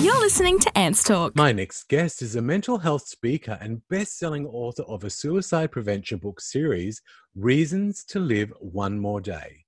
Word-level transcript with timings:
You're 0.00 0.18
listening 0.18 0.58
to 0.60 0.78
Ants 0.78 1.04
Talk. 1.04 1.36
My 1.36 1.52
next 1.52 1.86
guest 1.90 2.22
is 2.22 2.34
a 2.34 2.40
mental 2.40 2.78
health 2.78 3.06
speaker 3.06 3.58
and 3.60 3.86
best 3.90 4.18
selling 4.18 4.46
author 4.46 4.82
of 4.84 5.04
a 5.04 5.10
suicide 5.10 5.72
prevention 5.72 6.16
book 6.16 6.40
series, 6.40 7.02
Reasons 7.34 8.02
to 8.04 8.18
Live 8.18 8.50
One 8.60 8.98
More 8.98 9.20
Day. 9.20 9.66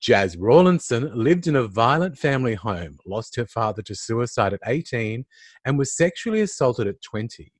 Jazz 0.00 0.36
Rawlinson 0.36 1.10
lived 1.12 1.48
in 1.48 1.56
a 1.56 1.66
violent 1.66 2.16
family 2.16 2.54
home, 2.54 2.98
lost 3.04 3.34
her 3.34 3.46
father 3.46 3.82
to 3.82 3.96
suicide 3.96 4.52
at 4.52 4.60
18, 4.64 5.24
and 5.64 5.76
was 5.76 5.96
sexually 5.96 6.42
assaulted 6.42 6.86
at 6.86 7.02
20. 7.02 7.52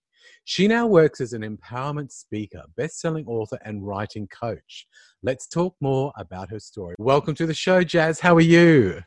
She 0.44 0.68
now 0.68 0.86
works 0.86 1.20
as 1.20 1.32
an 1.32 1.42
empowerment 1.42 2.12
speaker, 2.12 2.62
best 2.76 3.00
selling 3.00 3.26
author, 3.26 3.58
and 3.64 3.84
writing 3.84 4.28
coach. 4.28 4.86
Let's 5.24 5.48
talk 5.48 5.74
more 5.80 6.12
about 6.16 6.48
her 6.50 6.60
story. 6.60 6.94
Welcome 7.00 7.34
to 7.34 7.46
the 7.46 7.54
show, 7.54 7.82
Jazz. 7.82 8.20
How 8.20 8.36
are 8.36 8.40
you? 8.40 9.02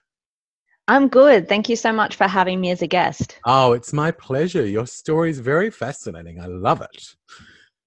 I'm 0.87 1.07
good. 1.07 1.49
Thank 1.49 1.67
you 1.67 1.75
so 1.75 1.91
much 1.91 2.15
for 2.15 2.27
having 2.27 2.61
me 2.61 2.69
as 2.69 2.81
a 2.81 2.87
guest. 2.87 3.39
Oh, 3.45 3.73
it's 3.73 3.91
my 3.91 4.11
pleasure. 4.11 4.65
Your 4.65 4.85
story 4.85 5.31
is 5.31 5.39
very 5.39 5.71
fascinating. 5.71 6.39
I 6.39 6.45
love 6.45 6.81
it. 6.81 7.15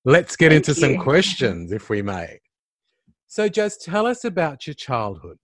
Let's 0.04 0.36
get 0.36 0.50
Thank 0.50 0.68
into 0.68 0.80
you. 0.80 0.86
some 0.86 1.02
questions, 1.02 1.70
if 1.70 1.90
we 1.90 2.02
may. 2.02 2.40
So, 3.28 3.48
just 3.48 3.84
tell 3.84 4.06
us 4.06 4.24
about 4.24 4.66
your 4.66 4.74
childhood. 4.74 5.38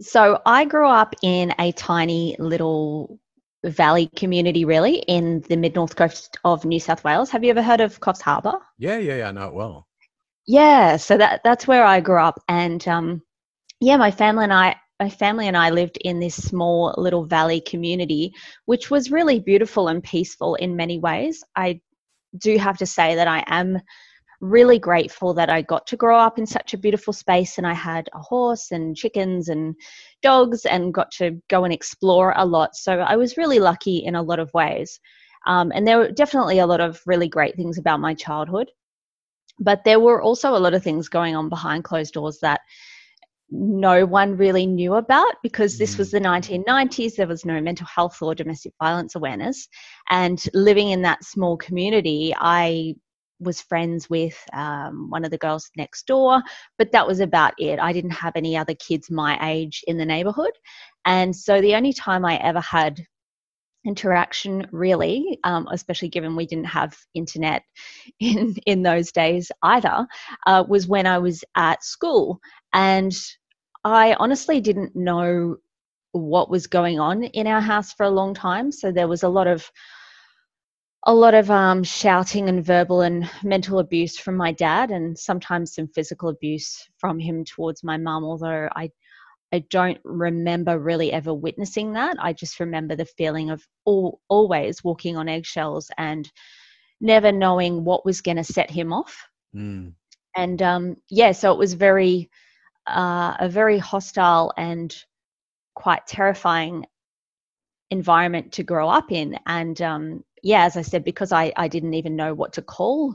So, 0.00 0.40
I 0.46 0.66
grew 0.66 0.86
up 0.86 1.14
in 1.22 1.52
a 1.58 1.72
tiny 1.72 2.36
little 2.38 3.18
valley 3.64 4.08
community, 4.14 4.64
really, 4.64 4.98
in 5.08 5.40
the 5.48 5.56
mid 5.56 5.74
north 5.74 5.96
coast 5.96 6.36
of 6.44 6.64
New 6.64 6.78
South 6.78 7.02
Wales. 7.02 7.30
Have 7.30 7.42
you 7.42 7.50
ever 7.50 7.62
heard 7.62 7.80
of 7.80 7.98
Coffs 8.00 8.20
Harbour? 8.20 8.54
Yeah, 8.78 8.98
yeah, 8.98 9.16
yeah, 9.16 9.28
I 9.28 9.32
know 9.32 9.48
it 9.48 9.54
well. 9.54 9.88
Yeah, 10.46 10.96
so 10.96 11.16
that 11.18 11.40
that's 11.42 11.66
where 11.66 11.84
I 11.84 12.00
grew 12.00 12.20
up, 12.20 12.40
and 12.48 12.86
um, 12.86 13.22
yeah, 13.80 13.96
my 13.96 14.10
family 14.10 14.44
and 14.44 14.52
I, 14.52 14.76
my 15.00 15.10
family 15.10 15.46
and 15.46 15.56
I 15.56 15.70
lived 15.70 15.98
in 15.98 16.20
this 16.20 16.36
small 16.36 16.94
little 16.96 17.24
valley 17.24 17.60
community, 17.60 18.32
which 18.64 18.90
was 18.90 19.10
really 19.10 19.40
beautiful 19.40 19.88
and 19.88 20.02
peaceful 20.02 20.54
in 20.54 20.76
many 20.76 20.98
ways. 20.98 21.44
I 21.54 21.80
do 22.38 22.56
have 22.58 22.78
to 22.78 22.86
say 22.86 23.14
that 23.14 23.28
I 23.28 23.44
am 23.46 23.80
really 24.40 24.78
grateful 24.78 25.34
that 25.34 25.50
I 25.50 25.62
got 25.62 25.86
to 25.88 25.96
grow 25.96 26.18
up 26.18 26.38
in 26.38 26.46
such 26.46 26.74
a 26.74 26.78
beautiful 26.78 27.12
space, 27.12 27.58
and 27.58 27.66
I 27.66 27.74
had 27.74 28.08
a 28.14 28.18
horse 28.18 28.70
and 28.70 28.96
chickens 28.96 29.48
and 29.48 29.74
dogs, 30.22 30.64
and 30.66 30.94
got 30.94 31.10
to 31.12 31.40
go 31.48 31.64
and 31.64 31.72
explore 31.72 32.34
a 32.36 32.44
lot. 32.44 32.76
So 32.76 33.00
I 33.00 33.16
was 33.16 33.36
really 33.36 33.58
lucky 33.58 33.98
in 33.98 34.14
a 34.14 34.22
lot 34.22 34.38
of 34.38 34.52
ways, 34.54 34.98
um, 35.46 35.72
and 35.74 35.86
there 35.86 35.98
were 35.98 36.10
definitely 36.10 36.58
a 36.58 36.66
lot 36.66 36.80
of 36.80 37.00
really 37.06 37.28
great 37.28 37.56
things 37.56 37.78
about 37.78 38.00
my 38.00 38.14
childhood 38.14 38.70
but 39.58 39.82
there 39.84 40.00
were 40.00 40.20
also 40.20 40.54
a 40.54 40.58
lot 40.58 40.74
of 40.74 40.82
things 40.82 41.08
going 41.08 41.34
on 41.34 41.48
behind 41.48 41.82
closed 41.82 42.12
doors 42.12 42.38
that 42.40 42.60
no 43.50 44.04
one 44.04 44.36
really 44.36 44.66
knew 44.66 44.94
about 44.94 45.34
because 45.42 45.78
this 45.78 45.96
was 45.96 46.10
the 46.10 46.20
1990s 46.20 47.14
there 47.14 47.28
was 47.28 47.44
no 47.44 47.60
mental 47.60 47.86
health 47.86 48.20
or 48.20 48.34
domestic 48.34 48.72
violence 48.82 49.14
awareness. 49.14 49.68
And 50.10 50.42
living 50.52 50.88
in 50.90 51.02
that 51.02 51.24
small 51.24 51.56
community 51.56 52.34
i 52.36 52.94
was 53.38 53.60
friends 53.60 54.08
with 54.08 54.36
um, 54.54 55.10
one 55.10 55.24
of 55.24 55.30
the 55.30 55.38
girls 55.38 55.70
next 55.76 56.06
door 56.06 56.42
but 56.78 56.90
that 56.92 57.06
was 57.06 57.20
about 57.20 57.52
it. 57.58 57.78
I 57.78 57.92
didn't 57.92 58.12
have 58.12 58.32
any 58.34 58.56
other 58.56 58.74
kids 58.74 59.10
my 59.10 59.38
age 59.50 59.84
in 59.86 59.98
the 59.98 60.06
neighborhood. 60.06 60.52
And 61.04 61.36
so 61.36 61.60
the 61.60 61.74
only 61.74 61.92
time 61.92 62.24
i 62.24 62.36
ever 62.38 62.60
had 62.60 63.04
interaction 63.86 64.66
really 64.72 65.38
um, 65.44 65.68
especially 65.70 66.08
given 66.08 66.36
we 66.36 66.46
didn't 66.46 66.66
have 66.66 66.96
internet 67.14 67.62
in 68.20 68.54
in 68.66 68.82
those 68.82 69.12
days 69.12 69.50
either 69.62 70.06
uh, 70.46 70.64
was 70.68 70.86
when 70.86 71.06
i 71.06 71.18
was 71.18 71.44
at 71.56 71.82
school. 71.84 72.40
And 72.72 73.14
i 73.84 74.14
honestly 74.18 74.60
didn't 74.60 74.96
know 74.96 75.56
what 76.12 76.50
was 76.50 76.66
going 76.66 76.98
on 76.98 77.24
in 77.24 77.46
our 77.46 77.60
house 77.60 77.92
for 77.92 78.04
a 78.04 78.10
long 78.10 78.34
time. 78.34 78.72
So 78.72 78.90
there 78.90 79.08
was 79.08 79.22
a 79.22 79.28
lot 79.28 79.46
of 79.46 79.70
a 81.08 81.14
lot 81.14 81.34
of 81.34 81.50
um, 81.52 81.84
shouting 81.84 82.48
and 82.48 82.64
verbal 82.64 83.02
and 83.02 83.30
mental 83.44 83.78
abuse 83.78 84.18
from 84.18 84.36
my 84.36 84.50
dad 84.50 84.90
and 84.90 85.16
sometimes 85.16 85.74
some 85.74 85.86
physical 85.88 86.28
abuse 86.28 86.84
from 86.98 87.20
him 87.20 87.44
towards 87.44 87.84
my 87.84 87.96
mum 87.96 88.24
although 88.24 88.68
i 88.74 88.90
I 89.56 89.60
don't 89.70 89.98
remember 90.04 90.78
really 90.78 91.10
ever 91.10 91.32
witnessing 91.32 91.94
that. 91.94 92.18
I 92.20 92.34
just 92.34 92.60
remember 92.60 92.94
the 92.94 93.06
feeling 93.06 93.48
of 93.48 93.66
all, 93.86 94.20
always 94.28 94.84
walking 94.84 95.16
on 95.16 95.30
eggshells 95.30 95.90
and 95.96 96.30
never 97.00 97.32
knowing 97.32 97.82
what 97.82 98.04
was 98.04 98.20
going 98.20 98.36
to 98.36 98.44
set 98.44 98.70
him 98.70 98.92
off. 98.92 99.16
Mm. 99.54 99.94
And 100.36 100.60
um, 100.60 100.96
yeah, 101.08 101.32
so 101.32 101.52
it 101.52 101.58
was 101.58 101.72
very, 101.72 102.28
uh, 102.86 103.34
a 103.40 103.48
very 103.48 103.78
hostile 103.78 104.52
and 104.58 104.94
quite 105.74 106.06
terrifying 106.06 106.84
environment 107.90 108.52
to 108.52 108.62
grow 108.62 108.90
up 108.90 109.10
in. 109.10 109.38
And 109.46 109.80
um, 109.80 110.22
yeah, 110.42 110.66
as 110.66 110.76
I 110.76 110.82
said, 110.82 111.02
because 111.02 111.32
I, 111.32 111.50
I 111.56 111.68
didn't 111.68 111.94
even 111.94 112.14
know 112.14 112.34
what 112.34 112.52
to 112.54 112.62
call 112.62 113.14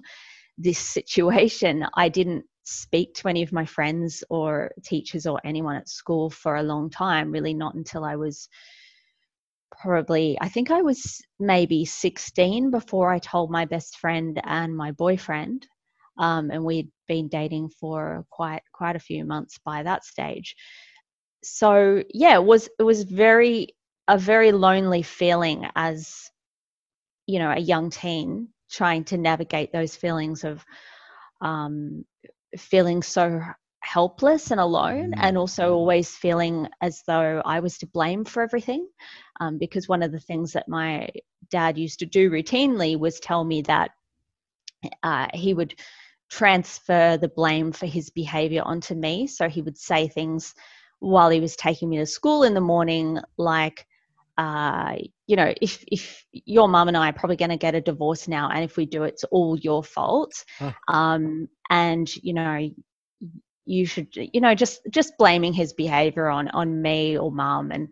this 0.58 0.80
situation, 0.98 1.86
I 1.94 2.10
didn't 2.10 2.46
speak 2.64 3.14
to 3.16 3.28
any 3.28 3.44
of 3.44 3.52
my 3.52 3.66
friends 3.66 4.24
or 4.30 4.72
teachers 4.84 5.26
or 5.26 5.40
anyone 5.44 5.76
at 5.76 5.90
school 5.90 6.30
for 6.30 6.56
a 6.56 6.64
long 6.64 6.90
time, 6.90 7.32
really 7.32 7.54
not 7.54 7.76
until 7.76 8.04
I 8.04 8.16
was 8.16 8.50
probably, 9.82 10.38
I 10.40 10.50
think 10.50 10.72
I 10.72 10.82
was 10.82 11.22
maybe 11.40 11.86
16 11.86 12.72
before 12.72 13.12
I 13.12 13.20
told 13.20 13.50
my 13.52 13.66
best 13.66 13.98
friend 13.98 14.40
and 14.44 14.76
my 14.76 14.92
boyfriend. 14.92 15.68
Um, 16.18 16.52
and 16.52 16.64
we'd 16.64 16.92
been 17.08 17.30
dating 17.30 17.70
for 17.70 18.26
quite 18.30 18.62
quite 18.74 18.96
a 18.96 19.00
few 19.00 19.26
months 19.26 19.58
by 19.66 19.84
that 19.84 20.04
stage. 20.04 20.56
So 21.44 22.04
yeah, 22.14 22.36
it 22.36 22.44
was 22.44 22.70
it 22.78 22.84
was 22.84 23.04
very 23.04 23.70
a 24.08 24.18
very 24.18 24.52
lonely 24.52 25.04
feeling 25.04 25.66
as 25.76 26.30
you 27.28 27.40
know 27.40 27.52
a 27.52 27.60
young 27.60 27.90
teen 27.90 28.50
trying 28.70 29.06
to 29.06 29.18
navigate 29.18 29.72
those 29.72 29.96
feelings 29.96 30.44
of 30.44 30.64
um, 31.42 32.06
feeling 32.58 33.02
so 33.04 33.42
helpless 33.84 34.52
and 34.52 34.60
alone 34.60 35.14
and 35.18 35.38
also 35.38 35.74
always 35.74 36.16
feeling 36.16 36.68
as 36.82 37.02
though 37.08 37.42
i 37.46 37.60
was 37.60 37.80
to 37.80 37.88
blame 37.88 38.24
for 38.24 38.44
everything 38.44 38.88
um, 39.40 39.58
because 39.58 39.88
one 39.88 40.04
of 40.04 40.12
the 40.12 40.20
things 40.20 40.54
that 40.54 40.68
my 40.68 41.10
dad 41.50 41.78
used 41.78 41.98
to 42.00 42.06
do 42.06 42.30
routinely 42.30 42.98
was 42.98 43.20
tell 43.20 43.44
me 43.44 43.64
that 43.64 43.90
uh, 45.04 45.28
he 45.34 45.54
would 45.54 45.76
transfer 46.30 47.18
the 47.18 47.28
blame 47.28 47.72
for 47.72 47.86
his 47.86 48.10
behavior 48.10 48.62
onto 48.64 48.96
me. 48.96 49.28
So 49.28 49.50
he 49.50 49.62
would 49.62 49.78
say 49.78 50.08
things 50.08 50.56
while 51.00 51.30
he 51.30 51.40
was 51.40 51.56
taking 51.56 51.90
me 51.90 51.98
to 51.98 52.06
school 52.06 52.44
in 52.44 52.54
the 52.54 52.62
morning 52.62 53.20
like 53.38 53.86
uh, 54.38 54.96
you 55.32 55.38
know, 55.38 55.54
if 55.62 55.82
if 55.88 56.26
your 56.34 56.68
mum 56.68 56.90
and 56.90 56.98
I 56.98 57.08
are 57.10 57.14
probably 57.14 57.38
going 57.38 57.52
to 57.52 57.58
get 57.58 57.74
a 57.74 57.80
divorce 57.80 58.28
now, 58.28 58.50
and 58.50 58.66
if 58.66 58.76
we 58.76 58.86
do, 58.86 59.04
it's 59.04 59.24
all 59.32 59.58
your 59.58 59.82
fault. 59.82 60.34
Huh. 60.60 60.74
Um, 60.90 61.48
and 61.70 62.14
you 62.18 62.34
know, 62.34 62.70
you 63.66 63.86
should, 63.86 64.10
you 64.14 64.42
know, 64.42 64.54
just 64.54 64.82
just 64.90 65.14
blaming 65.18 65.54
his 65.54 65.72
behaviour 65.72 66.28
on 66.28 66.50
on 66.50 66.82
me 66.82 67.18
or 67.18 67.32
mum, 67.32 67.72
and 67.72 67.88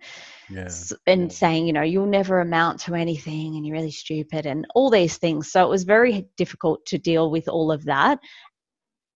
Yeah. 0.49 0.67
and 1.07 1.31
saying, 1.31 1.65
you 1.65 1.71
know, 1.71 1.81
you'll 1.81 2.07
never 2.07 2.41
amount 2.41 2.81
to 2.81 2.93
anything, 2.93 3.55
and 3.55 3.65
you're 3.65 3.77
really 3.77 3.91
stupid, 3.91 4.45
and 4.45 4.67
all 4.75 4.89
these 4.89 5.17
things. 5.17 5.49
So 5.49 5.65
it 5.65 5.69
was 5.69 5.83
very 5.85 6.27
difficult 6.35 6.85
to 6.87 6.97
deal 6.97 7.31
with 7.31 7.47
all 7.47 7.71
of 7.71 7.85
that, 7.85 8.19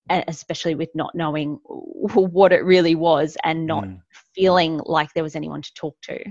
especially 0.10 0.76
with 0.76 0.92
not 0.96 1.14
knowing 1.14 1.60
what 1.66 2.54
it 2.54 2.64
really 2.64 2.96
was 2.96 3.36
and 3.44 3.68
not 3.68 3.84
Mm. 3.84 4.00
feeling 4.34 4.80
like 4.86 5.10
there 5.14 5.24
was 5.24 5.36
anyone 5.36 5.62
to 5.62 5.74
talk 5.74 5.96
to. 6.04 6.24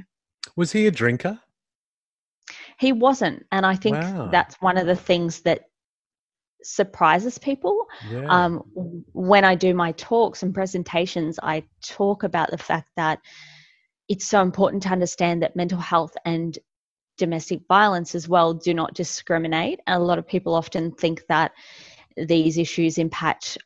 Was 0.56 0.72
he 0.72 0.86
a 0.86 0.90
drinker? 0.90 1.38
He 2.78 2.92
wasn't. 2.92 3.46
And 3.52 3.64
I 3.64 3.74
think 3.76 3.96
Wow. 3.96 4.28
that's 4.30 4.56
one 4.60 4.78
of 4.78 4.86
the 4.86 4.96
things 4.96 5.40
that 5.42 5.62
surprises 6.62 7.38
people. 7.38 7.86
Yeah. 8.10 8.26
Um, 8.28 8.62
when 9.12 9.44
I 9.44 9.54
do 9.54 9.74
my 9.74 9.92
talks 9.92 10.42
and 10.42 10.54
presentations, 10.54 11.38
I 11.42 11.64
talk 11.82 12.22
about 12.22 12.50
the 12.50 12.58
fact 12.58 12.90
that 12.96 13.18
it's 14.08 14.28
so 14.28 14.42
important 14.42 14.82
to 14.84 14.90
understand 14.90 15.42
that 15.42 15.56
mental 15.56 15.78
health 15.78 16.16
and 16.24 16.58
domestic 17.18 17.60
violence 17.68 18.14
as 18.14 18.28
well 18.28 18.54
do 18.54 18.74
not 18.74 18.94
discriminate. 18.94 19.80
And 19.86 20.00
a 20.00 20.04
lot 20.04 20.18
of 20.18 20.26
people 20.26 20.54
often 20.54 20.92
think 20.92 21.22
that 21.28 21.52
these 22.16 22.58
issues 22.58 22.98
impact 22.98 23.58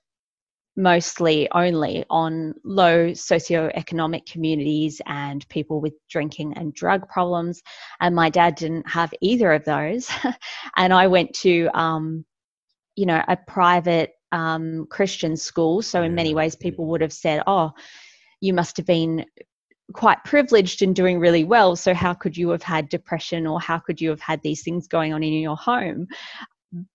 mostly 0.76 1.49
only 1.52 2.05
on 2.11 2.55
low 2.64 3.08
socioeconomic 3.08 4.26
communities 4.26 5.00
and 5.06 5.49
people 5.49 5.81
with 5.81 5.94
drinking 6.11 6.55
and 6.56 6.75
drug 6.75 7.08
problems. 7.08 7.62
And 8.00 8.14
my 8.14 8.28
dad 8.28 8.56
didn't 8.56 8.88
have 8.88 9.12
either 9.20 9.52
of 9.52 9.64
those. 9.64 10.11
and 10.76 10.93
I 10.93 11.06
went 11.06 11.32
to, 11.37 11.69
um, 11.75 12.25
you 12.94 13.06
know, 13.06 13.23
a 13.26 13.37
private 13.37 14.12
um, 14.32 14.87
Christian 14.90 15.37
school. 15.37 15.82
So, 15.82 16.02
in 16.02 16.14
many 16.14 16.34
ways, 16.34 16.55
people 16.55 16.87
would 16.87 17.00
have 17.00 17.12
said, 17.12 17.43
oh, 17.46 17.72
you 18.40 18.52
must 18.52 18.76
have 18.76 18.87
been 18.87 19.25
quite 19.93 20.22
privileged 20.25 20.82
and 20.82 20.94
doing 20.94 21.19
really 21.19 21.44
well. 21.44 21.76
So, 21.76 21.94
how 21.94 22.12
could 22.12 22.37
you 22.37 22.50
have 22.50 22.62
had 22.62 22.88
depression 22.88 23.46
or 23.46 23.61
how 23.61 23.79
could 23.79 24.00
you 24.00 24.11
have 24.11 24.20
had 24.20 24.43
these 24.43 24.62
things 24.62 24.88
going 24.88 25.12
on 25.12 25.22
in 25.22 25.32
your 25.32 25.56
home? 25.56 26.06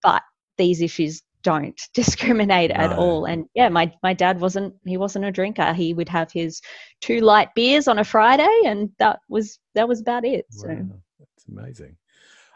But 0.03 0.21
these 0.57 0.81
issues 0.81 1.23
don't 1.43 1.79
discriminate 1.93 2.71
No. 2.71 2.75
at 2.75 2.93
all. 2.93 3.25
And 3.25 3.45
yeah, 3.53 3.69
my 3.69 3.91
my 4.03 4.13
dad 4.13 4.39
wasn't 4.39 4.73
he 4.85 4.97
wasn't 4.97 5.25
a 5.25 5.31
drinker. 5.31 5.73
He 5.73 5.93
would 5.93 6.09
have 6.09 6.31
his 6.31 6.61
two 7.01 7.19
light 7.21 7.49
beers 7.55 7.87
on 7.87 7.99
a 7.99 8.03
Friday, 8.03 8.61
and 8.65 8.89
that 8.99 9.19
was 9.29 9.59
that 9.75 9.87
was 9.87 10.01
about 10.01 10.25
it. 10.25 10.45
So. 10.49 10.67
Wow, 10.67 11.01
that's 11.19 11.45
amazing. 11.47 11.97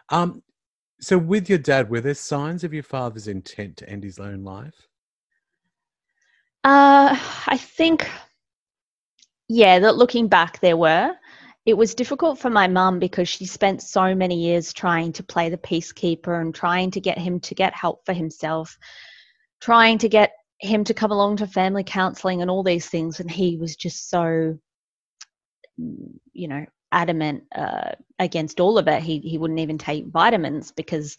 Um, 0.09 0.43
so 1.01 1.17
with 1.17 1.49
your 1.49 1.57
dad, 1.59 1.89
were 1.89 2.01
there 2.01 2.13
signs 2.13 2.63
of 2.63 2.73
your 2.73 2.83
father's 2.83 3.27
intent 3.27 3.77
to 3.77 3.89
end 3.89 4.03
his 4.03 4.19
own 4.19 4.43
life? 4.43 4.87
Uh, 6.63 7.15
I 7.47 7.57
think, 7.57 8.09
yeah, 9.47 9.77
that 9.79 9.97
looking 9.97 10.27
back, 10.27 10.59
there 10.61 10.77
were. 10.77 11.11
It 11.65 11.75
was 11.75 11.95
difficult 11.95 12.37
for 12.37 12.49
my 12.49 12.67
mum 12.67 12.99
because 12.99 13.27
she 13.27 13.45
spent 13.45 13.81
so 13.81 14.13
many 14.13 14.35
years 14.35 14.71
trying 14.71 15.13
to 15.13 15.23
play 15.23 15.49
the 15.49 15.57
peacekeeper 15.57 16.39
and 16.39 16.53
trying 16.53 16.91
to 16.91 16.99
get 16.99 17.17
him 17.17 17.39
to 17.41 17.55
get 17.55 17.73
help 17.73 18.05
for 18.05 18.13
himself, 18.13 18.77
trying 19.61 19.97
to 19.99 20.09
get 20.09 20.33
him 20.59 20.83
to 20.83 20.93
come 20.93 21.11
along 21.11 21.37
to 21.37 21.47
family 21.47 21.83
counseling 21.83 22.41
and 22.41 22.51
all 22.51 22.63
these 22.63 22.87
things. 22.87 23.19
And 23.19 23.29
he 23.29 23.57
was 23.57 23.75
just 23.75 24.09
so, 24.09 24.59
you 25.77 26.47
know, 26.47 26.65
adamant 26.91 27.45
uh, 27.55 27.93
against 28.19 28.59
all 28.59 28.77
of 28.77 28.87
it. 28.87 29.01
He, 29.01 29.19
he 29.19 29.39
wouldn't 29.39 29.59
even 29.59 29.79
take 29.79 30.05
vitamins 30.05 30.71
because 30.71 31.17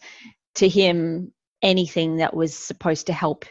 to 0.55 0.67
him, 0.69 1.33
anything 1.61 2.17
that 2.17 2.33
was 2.33 2.55
supposed 2.57 3.07
to 3.07 3.13
help 3.13 3.45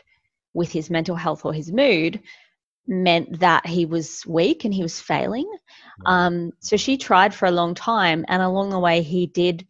with 0.54 0.72
his 0.72 0.88
mental 0.88 1.16
health 1.16 1.44
or 1.44 1.52
his 1.52 1.70
mood 1.70 2.22
meant 2.86 3.40
that 3.40 3.66
he 3.66 3.86
was 3.86 4.24
weak 4.26 4.64
and 4.64 4.72
he 4.72 4.82
was 4.82 5.00
failing. 5.00 5.50
Um, 6.04 6.52
so 6.60 6.76
she 6.76 6.96
tried 6.96 7.34
for 7.34 7.46
a 7.46 7.50
long 7.50 7.74
time, 7.74 8.24
and 8.28 8.42
along 8.42 8.70
the 8.70 8.78
way, 8.78 9.02
he 9.02 9.26
did 9.26 9.66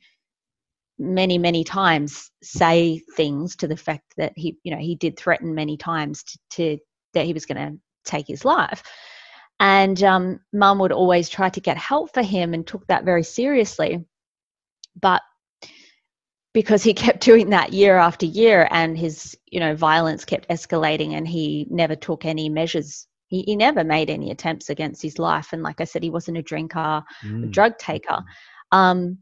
many, 0.98 1.38
many 1.38 1.62
times 1.62 2.30
say 2.42 3.02
things 3.14 3.56
to 3.56 3.68
the 3.68 3.76
fact 3.76 4.14
that 4.16 4.32
he, 4.36 4.58
you 4.62 4.74
know, 4.74 4.80
he 4.80 4.94
did 4.94 5.18
threaten 5.18 5.54
many 5.54 5.76
times 5.76 6.22
to, 6.24 6.38
to 6.50 6.78
that 7.14 7.26
he 7.26 7.32
was 7.32 7.46
going 7.46 7.56
to 7.56 7.78
take 8.04 8.26
his 8.26 8.44
life. 8.44 8.82
And 9.58 10.02
um, 10.02 10.40
mum 10.52 10.78
would 10.80 10.92
always 10.92 11.28
try 11.28 11.48
to 11.48 11.60
get 11.60 11.78
help 11.78 12.12
for 12.12 12.22
him 12.22 12.54
and 12.54 12.66
took 12.66 12.86
that 12.86 13.04
very 13.04 13.22
seriously. 13.22 14.04
But 15.00 15.22
because 16.56 16.82
he 16.82 16.94
kept 17.04 17.20
doing 17.20 17.50
that 17.50 17.74
year 17.74 17.98
after 17.98 18.24
year 18.24 18.66
and 18.70 18.96
his 18.96 19.36
you 19.52 19.60
know 19.60 19.74
violence 19.76 20.24
kept 20.24 20.48
escalating 20.48 21.12
and 21.12 21.28
he 21.28 21.66
never 21.70 21.94
took 21.94 22.24
any 22.24 22.48
measures. 22.48 23.06
He, 23.28 23.42
he 23.42 23.56
never 23.56 23.84
made 23.84 24.08
any 24.08 24.30
attempts 24.30 24.70
against 24.70 25.02
his 25.02 25.18
life. 25.18 25.52
And 25.52 25.62
like 25.62 25.80
i 25.80 25.84
said 25.84 26.02
he 26.02 26.10
wasn't 26.10 26.38
a 26.38 26.42
drinker 26.42 26.80
a 26.80 27.04
Mm. 27.26 27.52
drug 27.52 27.76
taker. 27.78 28.20
Um 28.72 29.18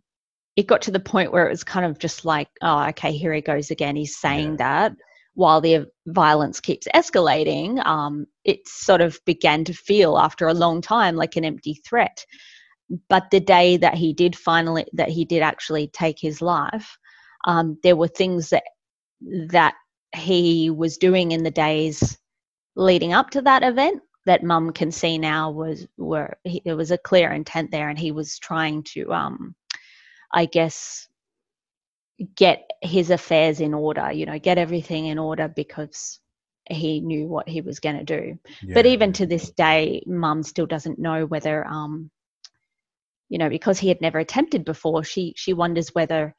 it 0.56 0.68
got 0.68 0.82
to 0.82 0.92
the 0.92 1.00
point 1.00 1.32
where 1.32 1.46
it 1.48 1.50
was 1.50 1.64
kind 1.64 1.84
of 1.84 1.98
just 1.98 2.24
like 2.24 2.48
oh 2.62 2.86
okay 2.90 3.10
here 3.12 3.34
he 3.34 3.40
goes 3.40 3.72
again. 3.72 3.96
He's 3.96 4.16
saying 4.16 4.52
Yeah. 4.52 4.56
that 4.58 4.92
while 5.34 5.60
the 5.60 5.88
violence 6.06 6.60
keeps 6.60 6.86
escalating 6.94 7.84
um 7.84 8.26
it 8.44 8.60
sort 8.68 9.00
of 9.00 9.18
began 9.26 9.64
to 9.64 9.72
feel 9.72 10.18
after 10.18 10.46
a 10.46 10.54
long 10.64 10.80
time 10.80 11.16
like 11.16 11.34
an 11.34 11.44
empty 11.44 11.74
threat. 11.88 12.24
But 13.08 13.30
the 13.32 13.40
day 13.40 13.76
that 13.78 13.94
he 13.94 14.12
did 14.12 14.36
finally 14.36 14.84
that 14.92 15.08
he 15.08 15.24
did 15.24 15.42
actually 15.42 15.88
take 15.88 16.20
his 16.20 16.40
life 16.40 16.96
um, 17.44 17.78
there 17.82 17.96
were 17.96 18.08
things 18.08 18.50
that 18.50 18.64
that 19.48 19.74
he 20.14 20.70
was 20.70 20.98
doing 20.98 21.32
in 21.32 21.42
the 21.42 21.50
days 21.50 22.18
leading 22.76 23.12
up 23.12 23.30
to 23.30 23.42
that 23.42 23.62
event 23.62 24.00
that 24.26 24.42
mum 24.42 24.72
can 24.72 24.90
see 24.90 25.18
now 25.18 25.50
was 25.50 25.86
were 25.96 26.36
he, 26.44 26.62
there 26.64 26.76
was 26.76 26.90
a 26.90 26.98
clear 26.98 27.32
intent 27.32 27.70
there 27.70 27.88
and 27.88 27.98
he 27.98 28.12
was 28.12 28.38
trying 28.38 28.82
to 28.82 29.12
um 29.12 29.54
i 30.32 30.44
guess 30.44 31.08
get 32.36 32.68
his 32.80 33.10
affairs 33.10 33.60
in 33.60 33.74
order 33.74 34.12
you 34.12 34.26
know 34.26 34.38
get 34.38 34.58
everything 34.58 35.06
in 35.06 35.18
order 35.18 35.48
because 35.48 36.20
he 36.70 37.00
knew 37.00 37.26
what 37.26 37.48
he 37.48 37.60
was 37.60 37.80
going 37.80 37.98
to 37.98 38.04
do. 38.04 38.38
But 38.72 38.86
even 38.86 39.12
to 39.14 39.26
this 39.26 39.50
day 39.50 40.02
mum 40.06 40.42
still 40.42 40.66
doesn't 40.66 40.98
know 40.98 41.26
whether 41.26 41.66
um 41.66 42.10
you 43.28 43.38
know 43.38 43.48
because 43.48 43.78
he 43.78 43.88
had 43.88 44.00
never 44.00 44.18
attempted 44.18 44.64
before 44.64 45.04
she 45.04 45.34
she 45.36 45.52
wonders 45.52 45.94
whether 45.94 46.34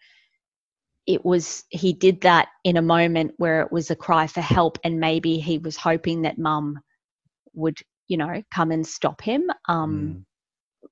it 1.07 1.24
was 1.24 1.63
he 1.69 1.94
did 1.94 2.22
that 2.22 2.48
in 2.63 2.78
a 2.78 2.81
moment 2.81 3.34
where 3.38 3.62
it 3.62 3.72
was 3.72 3.92
a 3.92 3.96
cry 3.96 4.28
for 4.28 4.42
help 4.42 4.78
and 4.84 5.00
maybe 5.00 5.38
he 5.38 5.57
was 5.57 5.78
hoping 5.78 6.24
that 6.24 6.38
mum 6.38 6.80
would 7.54 7.80
you 8.07 8.18
know 8.18 8.42
come 8.54 8.72
and 8.72 8.86
stop 8.86 9.22
him 9.22 9.50
um 9.68 10.25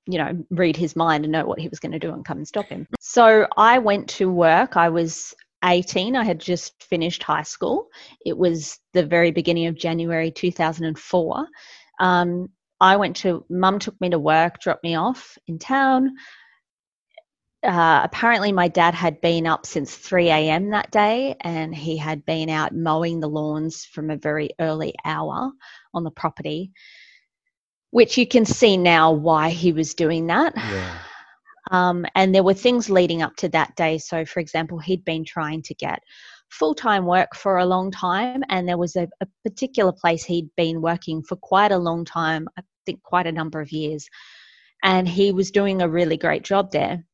Mm. 0.08 0.14
you 0.14 0.18
know 0.18 0.44
read 0.50 0.76
his 0.76 0.96
mind 0.96 1.24
and 1.24 1.32
know 1.32 1.46
what 1.46 1.60
he 1.60 1.68
was 1.68 1.80
going 1.80 1.92
to 1.92 2.00
do 2.00 2.12
and 2.12 2.26
come 2.26 2.38
and 2.38 2.48
stop 2.48 2.68
him. 2.68 2.88
So 3.00 3.48
i 3.58 3.80
went 3.80 4.08
to 4.10 4.30
work. 4.32 4.78
I 4.78 4.90
was 4.90 5.34
18 5.66 6.16
i 6.16 6.24
had 6.24 6.40
just 6.40 6.84
finished 6.84 7.24
high 7.24 7.44
school. 7.44 7.88
It 8.26 8.38
was 8.38 8.80
the 8.94 9.06
very 9.06 9.32
beginning 9.32 9.68
of 9.68 9.76
january 9.78 10.32
2004 10.32 11.48
um, 12.00 12.50
i 12.82 12.96
went 12.98 13.16
to 13.18 13.46
mum 13.50 13.80
took 13.80 14.00
me 14.02 14.10
to 14.10 14.20
work 14.20 14.60
dropped 14.60 14.84
me 14.84 14.96
off 14.96 15.38
in 15.48 15.58
town 15.60 16.16
uh, 17.64 18.02
apparently 18.04 18.52
my 18.52 18.68
dad 18.68 18.94
had 18.94 19.22
been 19.22 19.48
up 19.48 19.66
since 19.66 19.96
3 19.96 20.30
a.m 20.30 20.70
that 20.72 20.92
day 20.92 21.36
and 21.42 21.74
he 21.74 21.98
had 21.98 22.26
been 22.26 22.50
out 22.50 22.76
mowing 22.76 23.20
the 23.20 23.30
lawns 23.30 23.86
from 23.86 24.10
a 24.10 24.18
very 24.18 24.50
early 24.60 24.94
hour 25.06 25.52
on 25.94 26.04
the 26.04 26.12
property 26.12 26.72
which 27.92 28.18
you 28.18 28.28
can 28.28 28.46
see 28.46 28.76
now 28.76 29.12
why 29.12 29.50
he 29.50 29.72
was 29.72 29.94
doing 29.94 30.28
that 30.28 30.54
Yeah. 30.56 30.98
um, 31.72 32.06
and 32.16 32.34
there 32.34 32.44
were 32.44 32.54
things 32.54 32.90
leading 32.90 33.22
up 33.22 33.36
to 33.38 33.50
that 33.50 33.76
day. 33.76 33.98
So, 33.98 34.26
for 34.26 34.40
example, 34.40 34.80
he'd 34.80 35.06
been 35.06 35.24
trying 35.26 35.62
to 35.64 35.74
get 35.76 36.00
full 36.50 36.76
time 36.76 37.06
work 37.06 37.36
for 37.36 37.58
a 37.58 37.66
long 37.66 37.92
time, 37.92 38.44
and 38.50 38.68
there 38.68 38.78
was 38.78 38.96
a, 38.96 39.08
a 39.22 39.28
particular 39.44 39.92
place 39.92 40.24
he'd 40.24 40.50
been 40.56 40.82
working 40.82 41.24
for 41.24 41.36
quite 41.38 41.72
a 41.72 41.78
long 41.78 42.06
time, 42.06 42.48
I 42.58 42.62
think 42.86 43.02
quite 43.04 43.28
a 43.28 43.32
number 43.32 43.62
of 43.62 43.72
years. 43.72 44.08
And 44.84 45.08
he 45.08 45.32
was 45.32 45.52
doing 45.52 45.82
a 45.82 45.90
really 45.90 46.18
great 46.18 46.44
job 46.44 46.72
there. 46.72 47.06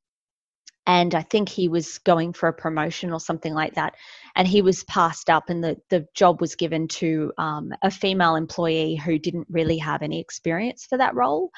And 0.88 1.14
I 1.14 1.22
think 1.22 1.50
he 1.50 1.68
was 1.68 2.00
going 2.00 2.34
for 2.34 2.50
a 2.50 2.54
promotion 2.54 3.12
or 3.12 3.20
something 3.20 3.54
like 3.54 3.76
that. 3.76 3.96
And 4.36 4.48
he 4.48 4.62
was 4.62 4.84
passed 4.86 5.30
up, 5.30 5.50
and 5.50 5.64
the, 5.64 5.78
the 5.90 6.08
job 6.16 6.42
was 6.42 6.56
given 6.56 6.88
to 6.88 7.32
um, 7.38 7.72
a 7.84 7.92
female 7.92 8.36
employee 8.36 8.96
who 8.96 9.20
didn't 9.20 9.48
really 9.50 9.78
have 9.78 10.02
any 10.02 10.20
experience 10.20 10.86
for 10.86 10.98
that 10.98 11.14
role. 11.16 11.52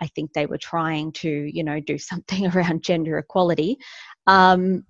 I 0.00 0.08
think 0.08 0.32
they 0.32 0.46
were 0.46 0.58
trying 0.58 1.12
to, 1.12 1.28
you 1.28 1.64
know, 1.64 1.80
do 1.80 1.98
something 1.98 2.46
around 2.54 2.82
gender 2.82 3.18
equality. 3.18 3.78
Um, 4.26 4.84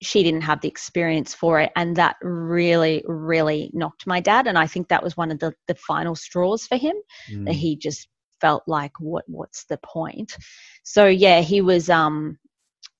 she 0.00 0.24
didn't 0.24 0.40
have 0.42 0.60
the 0.60 0.68
experience 0.68 1.32
for 1.32 1.60
it, 1.60 1.70
and 1.76 1.94
that 1.96 2.16
really, 2.22 3.04
really 3.06 3.70
knocked 3.72 4.04
my 4.06 4.18
dad. 4.20 4.48
And 4.48 4.58
I 4.58 4.66
think 4.66 4.88
that 4.88 5.02
was 5.02 5.16
one 5.16 5.30
of 5.30 5.38
the, 5.38 5.54
the 5.68 5.76
final 5.76 6.16
straws 6.16 6.66
for 6.66 6.76
him. 6.76 6.96
That 7.28 7.52
Mm. 7.52 7.54
he 7.54 7.76
just 7.76 8.08
felt 8.40 8.64
like, 8.66 8.98
what, 8.98 9.24
what's 9.28 9.64
the 9.66 9.78
point? 9.84 10.36
So 10.82 11.06
yeah, 11.06 11.40
he 11.40 11.60
was 11.60 11.88
um, 11.88 12.38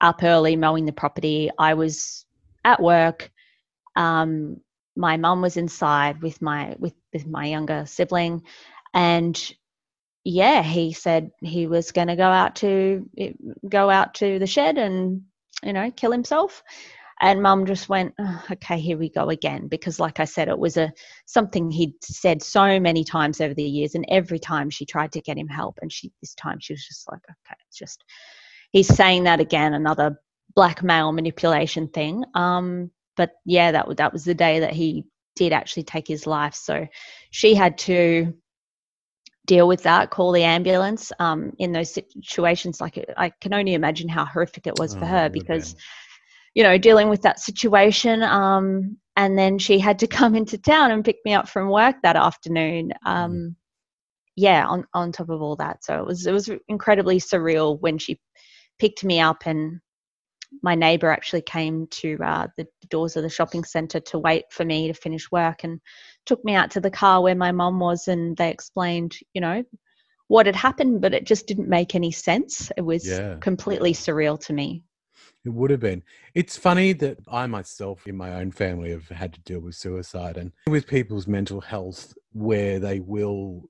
up 0.02 0.22
early 0.22 0.56
mowing 0.56 0.84
the 0.84 0.92
property. 0.92 1.50
I 1.58 1.74
was 1.74 2.26
at 2.64 2.82
work. 2.82 3.30
Um, 3.96 4.60
my 4.96 5.16
mum 5.16 5.40
was 5.40 5.56
inside 5.56 6.20
with 6.20 6.42
my 6.42 6.76
with, 6.78 6.94
with 7.12 7.26
my 7.26 7.46
younger 7.46 7.84
sibling, 7.86 8.42
and 8.92 9.40
yeah, 10.24 10.62
he 10.62 10.92
said 10.92 11.30
he 11.40 11.66
was 11.66 11.92
going 11.92 12.08
to 12.08 12.16
go 12.16 12.28
out 12.28 12.56
to 12.56 13.08
go 13.68 13.90
out 13.90 14.14
to 14.14 14.38
the 14.38 14.46
shed 14.46 14.78
and 14.78 15.22
you 15.62 15.72
know 15.72 15.90
kill 15.90 16.12
himself. 16.12 16.62
And 17.20 17.40
mum 17.40 17.66
just 17.66 17.88
went, 17.88 18.14
"Oh, 18.18 18.44
okay, 18.52 18.80
here 18.80 18.98
we 18.98 19.08
go 19.08 19.30
again, 19.30 19.68
because 19.68 20.00
like 20.00 20.18
I 20.18 20.24
said, 20.24 20.48
it 20.48 20.58
was 20.58 20.76
a 20.76 20.92
something 21.24 21.70
he'd 21.70 21.94
said 22.02 22.42
so 22.42 22.80
many 22.80 23.04
times 23.04 23.40
over 23.40 23.54
the 23.54 23.62
years, 23.62 23.94
and 23.94 24.04
every 24.08 24.40
time 24.40 24.70
she 24.70 24.84
tried 24.84 25.12
to 25.12 25.20
get 25.20 25.38
him 25.38 25.48
help, 25.48 25.78
and 25.80 25.92
she 25.92 26.12
this 26.20 26.34
time 26.34 26.58
she 26.60 26.72
was 26.72 26.84
just 26.86 27.08
like, 27.10 27.20
okay, 27.30 27.56
it's 27.68 27.78
just 27.78 28.04
he's 28.72 28.88
saying 28.88 29.24
that 29.24 29.40
again, 29.40 29.74
another 29.74 30.18
blackmail 30.54 31.12
manipulation 31.12 31.88
thing. 31.88 32.24
Um, 32.34 32.90
but 33.16 33.32
yeah, 33.44 33.72
that 33.72 33.86
was 33.86 33.96
that 33.98 34.12
was 34.12 34.24
the 34.24 34.34
day 34.34 34.60
that 34.60 34.72
he 34.72 35.04
did 35.36 35.52
actually 35.52 35.84
take 35.84 36.06
his 36.08 36.26
life. 36.26 36.54
So 36.54 36.86
she 37.30 37.54
had 37.54 37.78
to 37.78 38.34
deal 39.46 39.66
with 39.68 39.82
that, 39.82 40.10
call 40.10 40.32
the 40.32 40.44
ambulance. 40.44 41.12
Um, 41.18 41.52
in 41.58 41.72
those 41.72 41.94
situations, 41.94 42.80
like 42.80 43.04
I 43.16 43.30
can 43.40 43.54
only 43.54 43.74
imagine 43.74 44.08
how 44.08 44.24
horrific 44.24 44.66
it 44.66 44.76
was 44.76 44.94
Oh, 44.94 45.00
for 45.00 45.06
her 45.06 45.28
because 45.28 45.74
be. 45.74 45.80
you 46.54 46.62
know 46.62 46.78
dealing 46.78 47.08
with 47.08 47.22
that 47.22 47.40
situation. 47.40 48.22
Um, 48.22 48.98
and 49.16 49.38
then 49.38 49.58
she 49.58 49.78
had 49.78 49.98
to 50.00 50.06
come 50.18 50.34
into 50.34 50.58
town 50.58 50.90
and 50.92 51.04
pick 51.04 51.18
me 51.24 51.34
up 51.34 51.48
from 51.48 51.68
work 51.68 51.96
that 52.02 52.16
afternoon. 52.16 52.92
Um, 53.04 53.56
yeah, 54.36 54.66
on 54.66 54.86
on 54.94 55.12
top 55.12 55.28
of 55.28 55.42
all 55.42 55.56
that, 55.56 55.84
so 55.84 55.98
it 55.98 56.06
was 56.06 56.26
it 56.26 56.32
was 56.32 56.50
incredibly 56.68 57.18
surreal 57.20 57.78
when 57.80 57.98
she 57.98 58.18
picked 58.78 59.04
me 59.04 59.20
up 59.20 59.46
and 59.46 59.80
my 60.62 60.74
neighbor 60.74 61.10
actually 61.10 61.42
came 61.42 61.86
to 61.88 62.18
uh, 62.22 62.46
the 62.56 62.66
doors 62.90 63.16
of 63.16 63.22
the 63.22 63.30
shopping 63.30 63.64
center 63.64 64.00
to 64.00 64.18
wait 64.18 64.44
for 64.50 64.64
me 64.64 64.88
to 64.88 64.94
finish 64.94 65.30
work 65.30 65.64
and 65.64 65.80
took 66.26 66.44
me 66.44 66.54
out 66.54 66.70
to 66.70 66.80
the 66.80 66.90
car 66.90 67.22
where 67.22 67.34
my 67.34 67.52
mum 67.52 67.80
was 67.80 68.08
and 68.08 68.36
they 68.36 68.50
explained 68.50 69.16
you 69.32 69.40
know 69.40 69.62
what 70.28 70.46
had 70.46 70.56
happened 70.56 71.00
but 71.00 71.14
it 71.14 71.24
just 71.24 71.46
didn't 71.46 71.68
make 71.68 71.94
any 71.94 72.12
sense 72.12 72.70
it 72.76 72.82
was 72.82 73.06
Yeah. 73.06 73.36
completely 73.40 73.92
surreal 73.92 74.38
to 74.46 74.52
me 74.52 74.84
It 75.44 75.50
would 75.50 75.70
have 75.70 75.80
been. 75.80 76.02
It's 76.34 76.56
funny 76.56 76.92
that 76.94 77.18
I 77.28 77.46
myself, 77.46 78.06
in 78.06 78.16
my 78.16 78.34
own 78.34 78.52
family, 78.52 78.90
have 78.90 79.08
had 79.08 79.32
to 79.34 79.40
deal 79.40 79.60
with 79.60 79.74
suicide 79.74 80.36
and 80.36 80.52
with 80.68 80.86
people's 80.86 81.26
mental 81.26 81.60
health, 81.60 82.14
where 82.32 82.78
they 82.78 83.00
will 83.00 83.68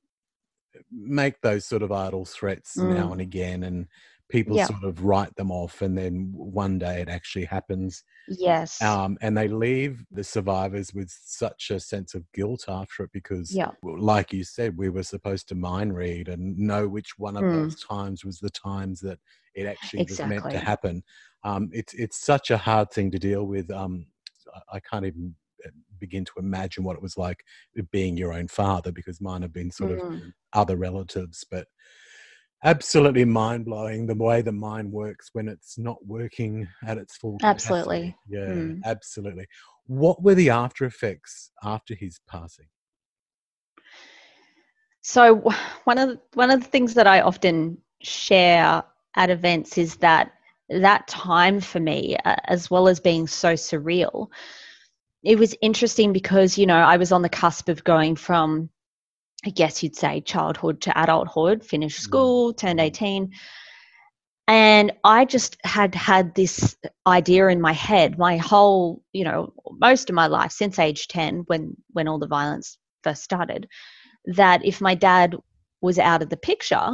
make 0.90 1.40
those 1.40 1.64
sort 1.66 1.82
of 1.82 1.90
idle 1.90 2.24
threats 2.24 2.76
mm. 2.76 2.94
now 2.94 3.12
and 3.12 3.20
again, 3.20 3.62
and 3.62 3.88
people 4.32 4.56
yeah. 4.56 4.64
sort 4.64 4.82
of 4.82 5.04
write 5.04 5.36
them 5.36 5.50
off, 5.50 5.82
and 5.82 5.96
then 5.96 6.32
one 6.34 6.78
day 6.78 7.02
it 7.02 7.08
actually 7.08 7.44
happens. 7.44 8.02
Yes. 8.26 8.80
Um, 8.80 9.18
and 9.20 9.36
they 9.36 9.46
leave 9.46 10.04
the 10.10 10.24
survivors 10.24 10.94
with 10.94 11.10
such 11.10 11.70
a 11.70 11.78
sense 11.78 12.14
of 12.14 12.24
guilt 12.32 12.64
after 12.66 13.04
it 13.04 13.10
because, 13.12 13.54
yeah. 13.54 13.70
like 13.82 14.32
you 14.32 14.42
said, 14.42 14.76
we 14.78 14.88
were 14.88 15.02
supposed 15.02 15.48
to 15.48 15.54
mind 15.54 15.94
read 15.94 16.28
and 16.28 16.58
know 16.58 16.88
which 16.88 17.18
one 17.18 17.36
of 17.36 17.42
mm. 17.42 17.52
those 17.52 17.84
times 17.84 18.24
was 18.24 18.40
the 18.40 18.50
times 18.50 19.00
that 19.00 19.18
it 19.54 19.66
actually 19.66 20.00
exactly. 20.00 20.36
was 20.36 20.44
meant 20.44 20.54
to 20.54 20.64
happen. 20.64 21.02
Um, 21.44 21.68
it's 21.72 21.92
it's 21.92 22.24
such 22.24 22.50
a 22.50 22.56
hard 22.56 22.90
thing 22.90 23.10
to 23.10 23.18
deal 23.18 23.44
with. 23.44 23.70
Um, 23.70 24.06
I 24.72 24.80
can't 24.80 25.04
even 25.04 25.34
uh, 25.64 25.70
begin 25.98 26.24
to 26.24 26.32
imagine 26.38 26.84
what 26.84 26.96
it 26.96 27.02
was 27.02 27.18
like 27.18 27.44
being 27.90 28.16
your 28.16 28.32
own 28.32 28.48
father 28.48 28.92
because 28.92 29.20
mine 29.20 29.42
have 29.42 29.52
been 29.52 29.70
sort 29.70 29.92
mm. 29.92 30.00
of 30.00 30.22
other 30.54 30.76
relatives, 30.76 31.44
but 31.50 31.66
absolutely 32.64 33.24
mind 33.24 33.64
blowing 33.64 34.06
the 34.06 34.14
way 34.14 34.42
the 34.42 34.52
mind 34.52 34.90
works 34.90 35.30
when 35.32 35.48
it's 35.48 35.78
not 35.78 35.98
working 36.06 36.68
at 36.86 36.98
its 36.98 37.16
full 37.16 37.38
capacity. 37.38 37.74
Absolutely. 37.74 38.16
Yeah, 38.28 38.46
mm. 38.46 38.80
absolutely. 38.84 39.46
What 39.86 40.22
were 40.22 40.34
the 40.34 40.50
after 40.50 40.84
effects 40.84 41.50
after 41.62 41.94
his 41.94 42.20
passing? 42.28 42.66
So 45.02 45.42
one 45.84 45.98
of 45.98 46.08
the, 46.10 46.20
one 46.34 46.50
of 46.50 46.60
the 46.60 46.68
things 46.68 46.94
that 46.94 47.06
I 47.06 47.20
often 47.20 47.78
share 48.00 48.82
at 49.16 49.30
events 49.30 49.78
is 49.78 49.96
that 49.96 50.32
that 50.68 51.06
time 51.06 51.60
for 51.60 51.80
me, 51.80 52.16
as 52.24 52.70
well 52.70 52.88
as 52.88 52.98
being 52.98 53.26
so 53.26 53.54
surreal, 53.54 54.28
it 55.22 55.38
was 55.38 55.54
interesting 55.60 56.12
because 56.12 56.56
you 56.56 56.66
know 56.66 56.76
I 56.76 56.96
was 56.96 57.12
on 57.12 57.22
the 57.22 57.28
cusp 57.28 57.68
of 57.68 57.84
going 57.84 58.16
from 58.16 58.70
I 59.44 59.50
guess 59.50 59.82
you'd 59.82 59.96
say 59.96 60.20
childhood 60.20 60.80
to 60.82 61.02
adulthood, 61.02 61.64
finished 61.64 62.00
mm. 62.00 62.04
school, 62.04 62.52
turned 62.52 62.80
18. 62.80 63.32
And 64.48 64.92
I 65.04 65.24
just 65.24 65.56
had 65.64 65.94
had 65.94 66.34
this 66.34 66.76
idea 67.06 67.48
in 67.48 67.60
my 67.60 67.72
head, 67.72 68.18
my 68.18 68.36
whole, 68.36 69.02
you 69.12 69.24
know, 69.24 69.52
most 69.80 70.10
of 70.10 70.14
my 70.14 70.26
life 70.26 70.52
since 70.52 70.78
age 70.78 71.08
10, 71.08 71.44
when, 71.46 71.76
when 71.90 72.08
all 72.08 72.18
the 72.18 72.26
violence 72.26 72.76
first 73.02 73.22
started, 73.22 73.68
that 74.26 74.64
if 74.64 74.80
my 74.80 74.94
dad 74.94 75.36
was 75.80 75.98
out 75.98 76.22
of 76.22 76.28
the 76.28 76.36
picture, 76.36 76.90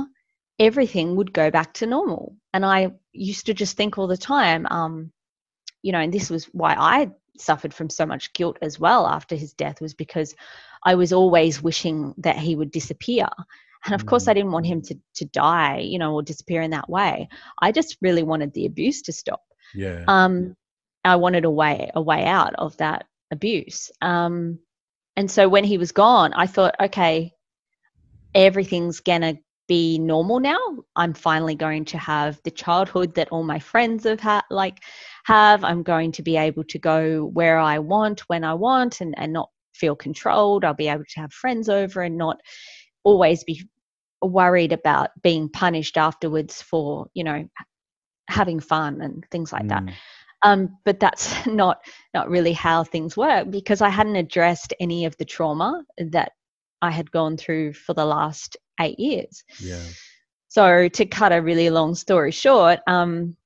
everything 0.58 1.16
would 1.16 1.32
go 1.32 1.50
back 1.50 1.74
to 1.74 1.86
normal. 1.86 2.36
And 2.52 2.64
I 2.64 2.92
used 3.12 3.46
to 3.46 3.54
just 3.54 3.76
think 3.76 3.98
all 3.98 4.06
the 4.06 4.16
time, 4.16 4.66
um, 4.70 5.12
you 5.82 5.92
know, 5.92 6.00
and 6.00 6.12
this 6.12 6.30
was 6.30 6.46
why 6.46 6.74
I 6.78 7.10
suffered 7.40 7.74
from 7.74 7.90
so 7.90 8.06
much 8.06 8.32
guilt 8.32 8.58
as 8.62 8.78
well 8.78 9.06
after 9.06 9.34
his 9.34 9.52
death 9.52 9.80
was 9.80 9.94
because 9.94 10.34
I 10.84 10.94
was 10.94 11.12
always 11.12 11.62
wishing 11.62 12.14
that 12.18 12.36
he 12.36 12.56
would 12.56 12.70
disappear. 12.70 13.28
And 13.84 13.94
of 13.94 14.06
course, 14.06 14.26
I 14.26 14.32
mm. 14.32 14.36
didn't 14.36 14.52
want 14.52 14.66
him 14.66 14.82
to, 14.82 14.96
to 15.14 15.24
die, 15.26 15.78
you 15.78 15.98
know, 15.98 16.14
or 16.14 16.22
disappear 16.22 16.62
in 16.62 16.72
that 16.72 16.90
way. 16.90 17.28
I 17.60 17.72
just 17.72 17.96
really 18.00 18.22
wanted 18.22 18.52
the 18.52 18.66
abuse 18.66 19.02
to 19.02 19.12
stop. 19.12 19.42
Yeah. 19.74 20.04
Um, 20.08 20.56
I 21.04 21.16
wanted 21.16 21.44
a 21.44 21.50
way, 21.50 21.90
a 21.94 22.02
way 22.02 22.24
out 22.24 22.54
of 22.56 22.76
that 22.78 23.06
abuse. 23.30 23.90
Um, 24.02 24.58
and 25.16 25.30
so 25.30 25.48
when 25.48 25.64
he 25.64 25.78
was 25.78 25.92
gone, 25.92 26.32
I 26.32 26.46
thought, 26.46 26.74
okay, 26.80 27.32
everything's 28.34 29.00
gonna 29.00 29.36
be 29.68 29.98
normal 29.98 30.40
now. 30.40 30.58
I'm 30.96 31.12
finally 31.12 31.54
going 31.54 31.84
to 31.86 31.98
have 31.98 32.40
the 32.42 32.50
childhood 32.50 33.14
that 33.14 33.28
all 33.30 33.44
my 33.44 33.58
friends 33.58 34.04
have 34.04 34.20
had, 34.20 34.42
like 34.50 34.82
have. 35.28 35.62
I'm 35.62 35.82
going 35.82 36.12
to 36.12 36.22
be 36.22 36.36
able 36.36 36.64
to 36.64 36.78
go 36.78 37.26
where 37.26 37.58
I 37.58 37.78
want, 37.78 38.20
when 38.28 38.44
I 38.44 38.54
want, 38.54 39.00
and, 39.02 39.14
and 39.18 39.32
not 39.32 39.50
feel 39.74 39.94
controlled. 39.94 40.64
I'll 40.64 40.74
be 40.74 40.88
able 40.88 41.04
to 41.04 41.20
have 41.20 41.32
friends 41.32 41.68
over 41.68 42.02
and 42.02 42.16
not 42.16 42.38
always 43.04 43.44
be 43.44 43.68
worried 44.22 44.72
about 44.72 45.10
being 45.22 45.48
punished 45.50 45.98
afterwards 45.98 46.62
for, 46.62 47.06
you 47.12 47.24
know, 47.24 47.46
having 48.28 48.58
fun 48.58 49.00
and 49.02 49.24
things 49.30 49.52
like 49.52 49.64
mm. 49.64 49.68
that. 49.68 49.94
Um, 50.42 50.78
but 50.84 50.98
that's 50.98 51.46
not 51.46 51.84
not 52.14 52.30
really 52.30 52.52
how 52.52 52.84
things 52.84 53.16
work 53.16 53.50
because 53.50 53.82
I 53.82 53.90
hadn't 53.90 54.16
addressed 54.16 54.72
any 54.80 55.04
of 55.04 55.16
the 55.18 55.24
trauma 55.24 55.84
that 55.98 56.32
I 56.80 56.90
had 56.90 57.10
gone 57.10 57.36
through 57.36 57.74
for 57.74 57.92
the 57.92 58.04
last 58.04 58.56
eight 58.80 58.98
years. 58.98 59.44
Yeah. 59.60 59.84
So 60.48 60.88
to 60.88 61.04
cut 61.06 61.32
a 61.32 61.42
really 61.42 61.68
long 61.68 61.94
story 61.94 62.30
short, 62.30 62.80
um, 62.86 63.36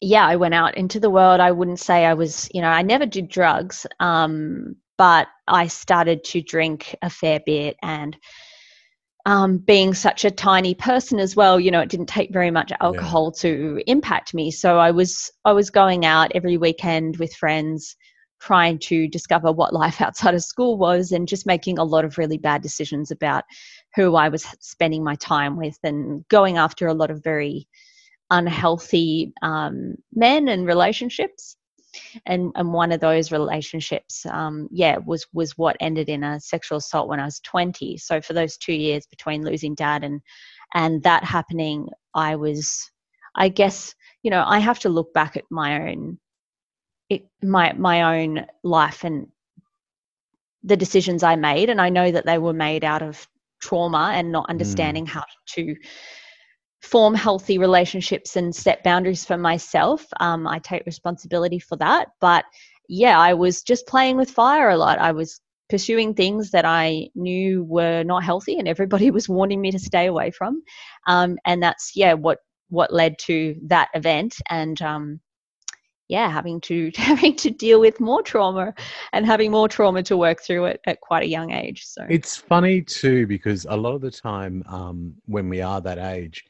yeah, 0.00 0.26
I 0.26 0.36
went 0.36 0.54
out 0.54 0.76
into 0.76 1.00
the 1.00 1.10
world. 1.10 1.40
I 1.40 1.52
wouldn't 1.52 1.80
say 1.80 2.06
I 2.06 2.14
was, 2.14 2.48
you 2.54 2.62
know, 2.62 2.68
I 2.68 2.82
never 2.82 3.06
did 3.06 3.28
drugs, 3.28 3.86
um, 4.00 4.76
but 4.96 5.28
I 5.46 5.66
started 5.66 6.24
to 6.24 6.42
drink 6.42 6.94
a 7.02 7.10
fair 7.10 7.40
bit 7.44 7.76
and 7.82 8.16
um, 9.26 9.58
being 9.58 9.92
such 9.92 10.24
a 10.24 10.30
tiny 10.30 10.74
person 10.74 11.18
as 11.18 11.36
well, 11.36 11.60
you 11.60 11.70
know, 11.70 11.80
it 11.80 11.90
didn't 11.90 12.06
take 12.06 12.32
very 12.32 12.50
much 12.50 12.72
alcohol 12.80 13.32
yeah. 13.34 13.42
to 13.42 13.82
impact 13.86 14.32
me. 14.32 14.50
So 14.50 14.78
I 14.78 14.90
was 14.90 15.30
I 15.44 15.52
was 15.52 15.68
going 15.68 16.06
out 16.06 16.32
every 16.34 16.56
weekend 16.56 17.18
with 17.18 17.34
friends, 17.34 17.94
trying 18.40 18.78
to 18.78 19.06
discover 19.06 19.52
what 19.52 19.74
life 19.74 20.00
outside 20.00 20.34
of 20.34 20.42
school 20.42 20.78
was, 20.78 21.12
and 21.12 21.28
just 21.28 21.46
making 21.46 21.78
a 21.78 21.84
lot 21.84 22.06
of 22.06 22.16
really 22.16 22.38
bad 22.38 22.62
decisions 22.62 23.10
about 23.10 23.44
who 23.94 24.16
I 24.16 24.30
was 24.30 24.46
spending 24.60 25.04
my 25.04 25.16
time 25.16 25.58
with, 25.58 25.78
and 25.82 26.26
going 26.28 26.56
after 26.56 26.86
a 26.86 26.94
lot 26.94 27.10
of 27.10 27.22
very 27.22 27.68
unhealthy 28.30 29.32
um, 29.42 29.94
men 30.14 30.48
and 30.48 30.66
relationships 30.66 31.56
and 32.26 32.52
and 32.54 32.72
one 32.72 32.92
of 32.92 33.00
those 33.00 33.32
relationships 33.32 34.26
um, 34.26 34.68
yeah 34.70 34.96
was 35.04 35.26
was 35.32 35.56
what 35.56 35.76
ended 35.80 36.08
in 36.08 36.22
a 36.22 36.40
sexual 36.40 36.78
assault 36.78 37.08
when 37.08 37.20
i 37.20 37.24
was 37.24 37.40
20 37.40 37.96
so 37.96 38.20
for 38.20 38.32
those 38.32 38.56
two 38.56 38.74
years 38.74 39.06
between 39.06 39.44
losing 39.44 39.74
dad 39.74 40.04
and 40.04 40.20
and 40.74 41.02
that 41.02 41.24
happening 41.24 41.88
i 42.14 42.36
was 42.36 42.90
i 43.34 43.48
guess 43.48 43.94
you 44.22 44.30
know 44.30 44.44
i 44.46 44.58
have 44.58 44.78
to 44.78 44.88
look 44.88 45.12
back 45.14 45.36
at 45.36 45.44
my 45.50 45.90
own 45.90 46.18
it, 47.08 47.26
my 47.42 47.72
my 47.72 48.20
own 48.20 48.44
life 48.62 49.04
and 49.04 49.26
the 50.62 50.76
decisions 50.76 51.22
i 51.22 51.36
made 51.36 51.70
and 51.70 51.80
i 51.80 51.88
know 51.88 52.10
that 52.10 52.26
they 52.26 52.38
were 52.38 52.52
made 52.52 52.84
out 52.84 53.02
of 53.02 53.26
trauma 53.60 54.12
and 54.14 54.30
not 54.30 54.46
mm. 54.46 54.50
understanding 54.50 55.06
mm. 55.06 55.10
how 55.10 55.24
to 55.46 55.74
form 56.82 57.14
healthy 57.14 57.58
relationships 57.58 58.36
and 58.36 58.54
set 58.54 58.84
boundaries 58.84 59.24
for 59.24 59.36
myself. 59.36 60.06
Um, 60.20 60.46
I 60.46 60.58
take 60.58 60.86
responsibility 60.86 61.58
for 61.58 61.76
that. 61.76 62.08
But 62.20 62.44
yeah, 62.88 63.18
I 63.18 63.34
was 63.34 63.62
just 63.62 63.86
playing 63.86 64.16
with 64.16 64.30
fire 64.30 64.70
a 64.70 64.76
lot. 64.76 64.98
I 64.98 65.12
was 65.12 65.40
pursuing 65.68 66.14
things 66.14 66.50
that 66.52 66.64
I 66.64 67.08
knew 67.14 67.64
were 67.64 68.02
not 68.02 68.24
healthy, 68.24 68.58
and 68.58 68.68
everybody 68.68 69.10
was 69.18 69.28
warning 69.28 69.60
me 69.60 69.70
to 69.72 69.78
stay 69.78 70.06
away 70.06 70.30
from. 70.30 70.62
Um, 71.06 71.38
and 71.44 71.62
that's 71.62 71.92
yeah 71.94 72.14
what 72.14 72.38
what 72.70 72.92
led 72.92 73.18
to 73.18 73.56
that 73.66 73.88
event 73.94 74.36
and 74.50 74.80
um, 74.82 75.20
yeah 76.08 76.30
having 76.30 76.60
to 76.62 76.90
having 76.96 77.36
to 77.36 77.50
deal 77.50 77.80
with 77.80 78.00
more 78.00 78.22
trauma 78.22 78.74
and 79.12 79.26
having 79.26 79.50
more 79.50 79.68
trauma 79.68 80.02
to 80.02 80.16
work 80.16 80.42
through 80.42 80.66
it 80.66 80.80
at 80.86 81.00
quite 81.00 81.22
a 81.22 81.28
young 81.28 81.52
age 81.52 81.84
so 81.84 82.04
it's 82.08 82.36
funny 82.36 82.82
too 82.82 83.26
because 83.26 83.66
a 83.70 83.76
lot 83.76 83.94
of 83.94 84.00
the 84.00 84.10
time 84.10 84.62
um, 84.68 85.14
when 85.26 85.48
we 85.48 85.60
are 85.60 85.80
that 85.80 85.98
age 85.98 86.44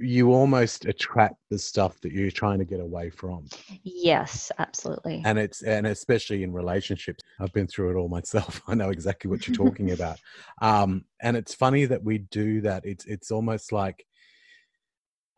you 0.00 0.32
almost 0.32 0.86
attract 0.86 1.36
the 1.50 1.58
stuff 1.58 2.00
that 2.00 2.12
you're 2.12 2.30
trying 2.30 2.58
to 2.58 2.64
get 2.64 2.80
away 2.80 3.10
from. 3.10 3.46
Yes, 3.82 4.50
absolutely. 4.58 5.22
And 5.24 5.38
it's 5.38 5.62
and 5.62 5.86
especially 5.86 6.42
in 6.42 6.52
relationships. 6.52 7.22
I've 7.38 7.52
been 7.52 7.66
through 7.66 7.90
it 7.90 8.00
all 8.00 8.08
myself. 8.20 8.62
I 8.66 8.74
know 8.74 8.90
exactly 8.90 9.30
what 9.30 9.46
you're 9.46 9.56
talking 9.56 9.90
about. 9.92 10.18
Um, 10.62 11.04
and 11.22 11.36
it's 11.36 11.54
funny 11.54 11.84
that 11.86 12.02
we 12.02 12.18
do 12.18 12.60
that. 12.62 12.84
It's 12.84 13.04
it's 13.04 13.30
almost 13.30 13.72
like 13.72 14.04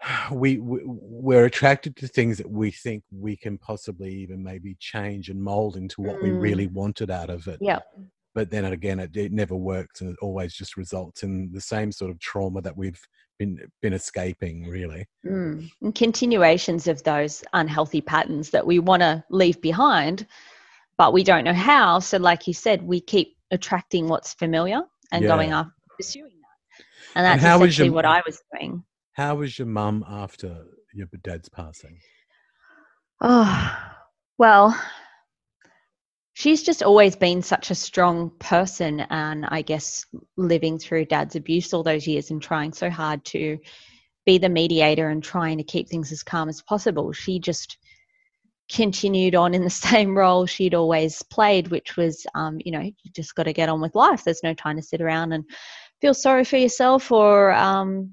we, 0.33 0.59
we 0.59 0.81
we're 0.85 1.45
attracted 1.45 1.97
to 1.97 2.09
things 2.09 2.38
that 2.38 2.50
we 2.50 2.71
think 2.71 3.02
we 3.11 3.37
can 3.37 3.59
possibly 3.59 4.12
even 4.14 4.42
maybe 4.42 4.76
change 4.78 5.28
and 5.28 5.42
mold 5.42 5.76
into 5.76 6.02
what 6.02 6.16
mm. 6.16 6.25
we 6.25 6.31
really 6.31 6.66
wanted 6.69 7.11
out 7.11 7.31
of 7.31 7.47
it. 7.49 7.59
Yeah. 7.61 7.81
But 8.35 8.50
then 8.50 8.64
again, 8.64 8.99
it, 8.99 9.14
it 9.14 9.31
never 9.31 9.54
works, 9.54 10.00
and 10.00 10.11
it 10.11 10.16
always 10.23 10.54
just 10.54 10.78
results 10.78 11.23
in 11.23 11.50
the 11.52 11.61
same 11.61 11.92
sort 11.92 12.11
of 12.11 12.19
trauma 12.19 12.62
that 12.62 12.76
we've 12.76 13.00
been 13.42 13.70
been 13.80 13.92
escaping 13.92 14.68
really. 14.68 15.06
Mm. 15.26 15.70
and 15.80 15.94
continuations 15.94 16.87
of 16.87 17.02
those 17.02 17.42
unhealthy 17.52 18.00
patterns 18.00 18.50
that 18.50 18.66
we 18.66 18.78
want 18.78 19.02
to 19.02 19.25
leave 19.30 19.61
behind 19.61 20.26
but 20.99 21.12
we 21.12 21.25
don't 21.25 21.44
know 21.44 21.54
how. 21.54 21.99
So 21.99 22.18
like 22.18 22.46
you 22.46 22.54
said 22.54 22.82
we 22.82 23.00
keep 23.00 23.37
attracting 23.50 24.08
what's 24.08 24.34
familiar 24.34 24.82
and 25.11 25.25
yeah. 25.25 25.28
going 25.28 25.50
after 25.50 25.72
pursuing 25.96 26.25
that. 26.40 26.84
And 27.16 27.26
that's 27.26 27.44
and 27.44 27.62
essentially 27.62 27.87
your, 27.87 27.94
what 27.94 28.04
i 28.04 28.22
was 28.25 28.40
doing. 28.52 28.84
how 29.14 29.34
was 29.37 29.58
your 29.58 29.66
mum 29.66 30.04
after 30.08 30.64
your 30.94 31.08
dad's 31.25 31.49
passing? 31.49 31.99
Oh 33.20 33.76
well 34.38 34.80
she's 36.34 36.62
just 36.62 36.82
always 36.82 37.16
been 37.16 37.42
such 37.42 37.70
a 37.70 37.74
strong 37.74 38.30
person 38.38 39.00
and 39.10 39.44
i 39.46 39.62
guess 39.62 40.04
living 40.36 40.78
through 40.78 41.04
dad's 41.04 41.36
abuse 41.36 41.72
all 41.74 41.82
those 41.82 42.06
years 42.06 42.30
and 42.30 42.42
trying 42.42 42.72
so 42.72 42.88
hard 42.88 43.24
to 43.24 43.58
be 44.24 44.38
the 44.38 44.48
mediator 44.48 45.08
and 45.08 45.22
trying 45.22 45.58
to 45.58 45.64
keep 45.64 45.88
things 45.88 46.12
as 46.12 46.22
calm 46.22 46.48
as 46.48 46.62
possible. 46.62 47.12
She 47.12 47.38
just 47.38 47.78
continued 48.70 49.34
on 49.34 49.54
in 49.54 49.64
the 49.64 49.70
same 49.70 50.16
role 50.16 50.46
she'd 50.46 50.74
always 50.74 51.22
played, 51.22 51.68
which 51.68 51.96
was, 51.96 52.26
um, 52.34 52.58
you 52.64 52.72
know, 52.72 52.80
you 52.80 53.10
just 53.14 53.34
got 53.34 53.44
to 53.44 53.52
get 53.52 53.68
on 53.68 53.80
with 53.80 53.94
life. 53.94 54.24
There's 54.24 54.42
no 54.42 54.54
time 54.54 54.76
to 54.76 54.82
sit 54.82 55.00
around 55.00 55.32
and 55.32 55.44
feel 56.00 56.14
sorry 56.14 56.44
for 56.44 56.56
yourself 56.56 57.10
or 57.12 57.52
um, 57.52 58.12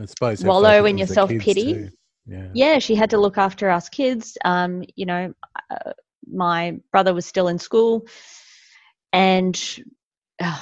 I 0.00 0.06
suppose 0.06 0.44
wallow 0.44 0.84
in 0.84 0.98
your 0.98 1.06
self 1.06 1.30
pity. 1.30 1.90
Yeah. 2.24 2.50
yeah, 2.54 2.78
she 2.78 2.94
had 2.94 3.10
to 3.10 3.18
look 3.18 3.36
after 3.36 3.68
us 3.68 3.88
kids. 3.88 4.38
Um, 4.44 4.84
you 4.94 5.06
know, 5.06 5.34
uh, 5.72 5.92
my 6.30 6.78
brother 6.90 7.14
was 7.14 7.26
still 7.26 7.48
in 7.48 7.58
school, 7.58 8.06
and 9.12 9.60
uh, 10.42 10.60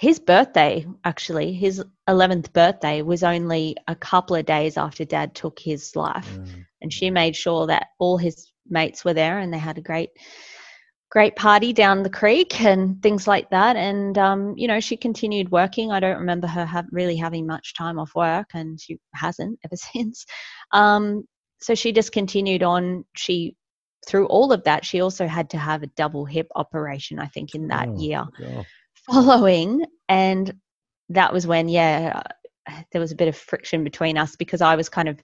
his 0.00 0.18
birthday, 0.18 0.86
actually, 1.04 1.52
his 1.52 1.84
11th 2.08 2.54
birthday, 2.54 3.02
was 3.02 3.22
only 3.22 3.76
a 3.86 3.94
couple 3.94 4.34
of 4.34 4.46
days 4.46 4.78
after 4.78 5.04
dad 5.04 5.34
took 5.34 5.58
his 5.58 5.94
life. 5.94 6.26
Mm. 6.38 6.64
And 6.80 6.90
she 6.90 7.10
made 7.10 7.36
sure 7.36 7.66
that 7.66 7.88
all 7.98 8.16
his 8.16 8.50
mates 8.66 9.04
were 9.04 9.12
there 9.12 9.40
and 9.40 9.52
they 9.52 9.58
had 9.58 9.76
a 9.76 9.82
great, 9.82 10.08
great 11.10 11.36
party 11.36 11.74
down 11.74 12.02
the 12.02 12.08
creek 12.08 12.62
and 12.62 13.02
things 13.02 13.28
like 13.28 13.50
that. 13.50 13.76
And, 13.76 14.16
um, 14.16 14.54
you 14.56 14.68
know, 14.68 14.80
she 14.80 14.96
continued 14.96 15.50
working. 15.50 15.92
I 15.92 16.00
don't 16.00 16.20
remember 16.20 16.46
her 16.46 16.64
have, 16.64 16.86
really 16.92 17.16
having 17.16 17.46
much 17.46 17.74
time 17.76 17.98
off 17.98 18.14
work, 18.14 18.48
and 18.54 18.80
she 18.80 18.98
hasn't 19.14 19.58
ever 19.66 19.76
since. 19.76 20.24
Um, 20.72 21.24
so 21.60 21.74
she 21.74 21.92
just 21.92 22.12
continued 22.12 22.62
on. 22.62 23.04
She 23.16 23.54
through 24.06 24.26
all 24.26 24.52
of 24.52 24.64
that, 24.64 24.84
she 24.84 25.00
also 25.00 25.26
had 25.26 25.50
to 25.50 25.58
have 25.58 25.82
a 25.82 25.88
double 25.88 26.24
hip 26.24 26.48
operation, 26.54 27.18
I 27.18 27.26
think, 27.26 27.54
in 27.54 27.68
that 27.68 27.88
Oh, 27.88 28.00
year 28.00 28.24
God. 28.38 28.66
following. 29.06 29.84
And 30.08 30.54
that 31.10 31.32
was 31.32 31.46
when 31.46 31.68
yeah 31.68 32.22
there 32.92 33.00
was 33.00 33.12
a 33.12 33.16
bit 33.16 33.28
of 33.28 33.36
friction 33.36 33.84
between 33.84 34.16
us 34.16 34.36
because 34.36 34.60
i 34.60 34.76
was 34.76 34.88
kind 34.88 35.08
of 35.08 35.20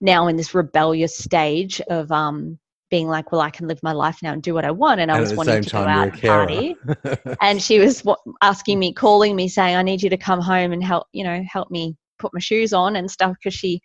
now 0.00 0.28
in 0.28 0.36
this 0.36 0.54
rebellious 0.54 1.16
stage 1.16 1.80
of 1.88 2.10
um 2.12 2.58
being 2.90 3.08
like 3.08 3.32
well 3.32 3.40
i 3.40 3.50
can 3.50 3.66
live 3.66 3.80
my 3.82 3.92
life 3.92 4.18
now 4.22 4.32
and 4.32 4.42
do 4.42 4.54
what 4.54 4.64
i 4.64 4.70
want 4.70 5.00
and 5.00 5.10
i 5.10 5.14
And 5.14 5.22
was 5.22 5.34
wanting 5.34 5.62
to 5.62 5.70
go 5.70 5.86
out 5.86 6.12
and 6.12 6.22
party. 6.22 6.76
And 7.42 7.62
she 7.62 7.78
was 7.78 8.02
asking 8.42 8.78
me 8.78 8.92
calling 8.92 9.34
me 9.34 9.48
saying 9.48 9.76
i 9.76 9.82
need 9.82 10.02
you 10.02 10.10
to 10.10 10.16
come 10.18 10.40
home 10.40 10.72
and 10.72 10.84
help 10.84 11.06
you 11.12 11.24
know 11.24 11.42
help 11.50 11.70
me 11.70 11.96
put 12.18 12.34
my 12.34 12.40
shoes 12.40 12.72
on 12.74 12.96
and 12.96 13.10
stuff 13.10 13.34
because 13.38 13.54
she 13.54 13.80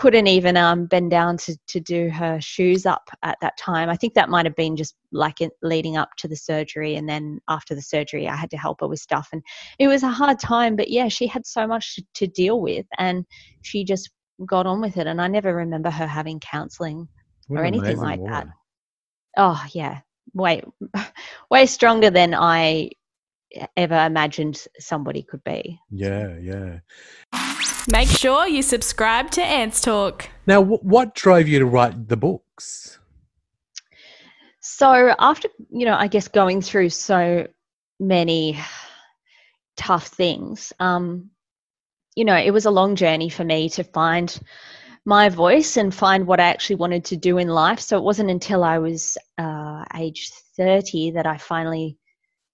couldn't 0.00 0.28
even 0.28 0.56
um, 0.56 0.86
bend 0.86 1.10
down 1.10 1.36
to, 1.36 1.54
to 1.66 1.78
do 1.78 2.08
her 2.08 2.40
shoes 2.40 2.86
up 2.86 3.10
at 3.22 3.36
that 3.42 3.54
time. 3.58 3.90
I 3.90 3.96
think 3.96 4.14
that 4.14 4.30
might 4.30 4.46
have 4.46 4.56
been 4.56 4.74
just 4.74 4.94
like 5.12 5.42
it 5.42 5.52
leading 5.60 5.98
up 5.98 6.08
to 6.16 6.26
the 6.26 6.36
surgery. 6.36 6.96
And 6.96 7.06
then 7.06 7.38
after 7.50 7.74
the 7.74 7.82
surgery, 7.82 8.26
I 8.26 8.34
had 8.34 8.50
to 8.52 8.56
help 8.56 8.80
her 8.80 8.88
with 8.88 8.98
stuff. 8.98 9.28
And 9.30 9.42
it 9.78 9.88
was 9.88 10.02
a 10.02 10.08
hard 10.08 10.40
time, 10.40 10.74
but 10.74 10.88
yeah, 10.88 11.08
she 11.08 11.26
had 11.26 11.44
so 11.44 11.66
much 11.66 12.00
to, 12.14 12.26
deal 12.26 12.62
with 12.62 12.86
and 12.96 13.26
she 13.60 13.84
just 13.84 14.08
got 14.46 14.66
on 14.66 14.80
with 14.80 14.96
it. 14.96 15.06
And 15.06 15.20
I 15.20 15.28
never 15.28 15.54
remember 15.54 15.90
her 15.90 16.06
having 16.06 16.40
counseling. 16.40 17.06
What 17.48 17.60
or 17.60 17.64
an 17.64 17.74
anything 17.74 17.98
like 17.98 18.24
that. 18.24 18.46
Oh, 19.36 19.62
yeah, 19.72 20.00
way, 20.32 20.62
way 21.50 21.66
stronger 21.66 22.08
than 22.08 22.32
I 22.34 22.92
ever 23.76 24.06
imagined 24.06 24.64
somebody 24.78 25.22
could 25.22 25.42
be. 25.44 25.80
Yeah, 25.90 26.36
yeah. 26.38 26.78
Make 27.90 28.08
sure 28.08 28.46
you 28.46 28.62
subscribe 28.62 29.30
to 29.32 29.42
Ants 29.42 29.80
Talk. 29.80 30.28
Now, 30.46 30.62
wh- 30.62 30.84
what 30.84 31.14
drove 31.14 31.48
you 31.48 31.58
to 31.58 31.66
write 31.66 32.08
the 32.08 32.16
books? 32.16 32.98
So 34.60 35.14
after 35.18 35.48
you 35.70 35.86
know, 35.86 35.94
I 35.94 36.06
guess 36.06 36.28
going 36.28 36.60
through 36.62 36.90
so 36.90 37.46
many 37.98 38.58
tough 39.76 40.08
things, 40.08 40.72
um, 40.78 41.30
you 42.14 42.24
know, 42.24 42.36
it 42.36 42.50
was 42.52 42.66
a 42.66 42.70
long 42.70 42.96
journey 42.96 43.30
for 43.30 43.44
me 43.44 43.68
to 43.70 43.84
find 43.84 44.38
my 45.06 45.28
voice 45.28 45.76
and 45.76 45.94
find 45.94 46.26
what 46.26 46.40
I 46.40 46.48
actually 46.48 46.76
wanted 46.76 47.04
to 47.06 47.16
do 47.16 47.38
in 47.38 47.48
life. 47.48 47.80
So 47.80 47.96
it 47.96 48.04
wasn't 48.04 48.30
until 48.30 48.62
I 48.62 48.78
was 48.78 49.16
uh, 49.38 49.84
age 49.96 50.30
thirty 50.56 51.12
that 51.12 51.26
I 51.26 51.38
finally 51.38 51.96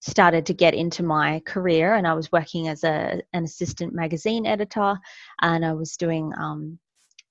started 0.06 0.46
to 0.46 0.54
get 0.54 0.74
into 0.74 1.02
my 1.02 1.40
career 1.46 1.94
and 1.94 2.06
I 2.06 2.14
was 2.14 2.30
working 2.30 2.68
as 2.68 2.84
a 2.84 3.20
an 3.32 3.44
assistant 3.44 3.92
magazine 3.92 4.46
editor 4.46 4.96
and 5.42 5.64
I 5.64 5.72
was 5.72 5.96
doing 5.96 6.32
um 6.38 6.78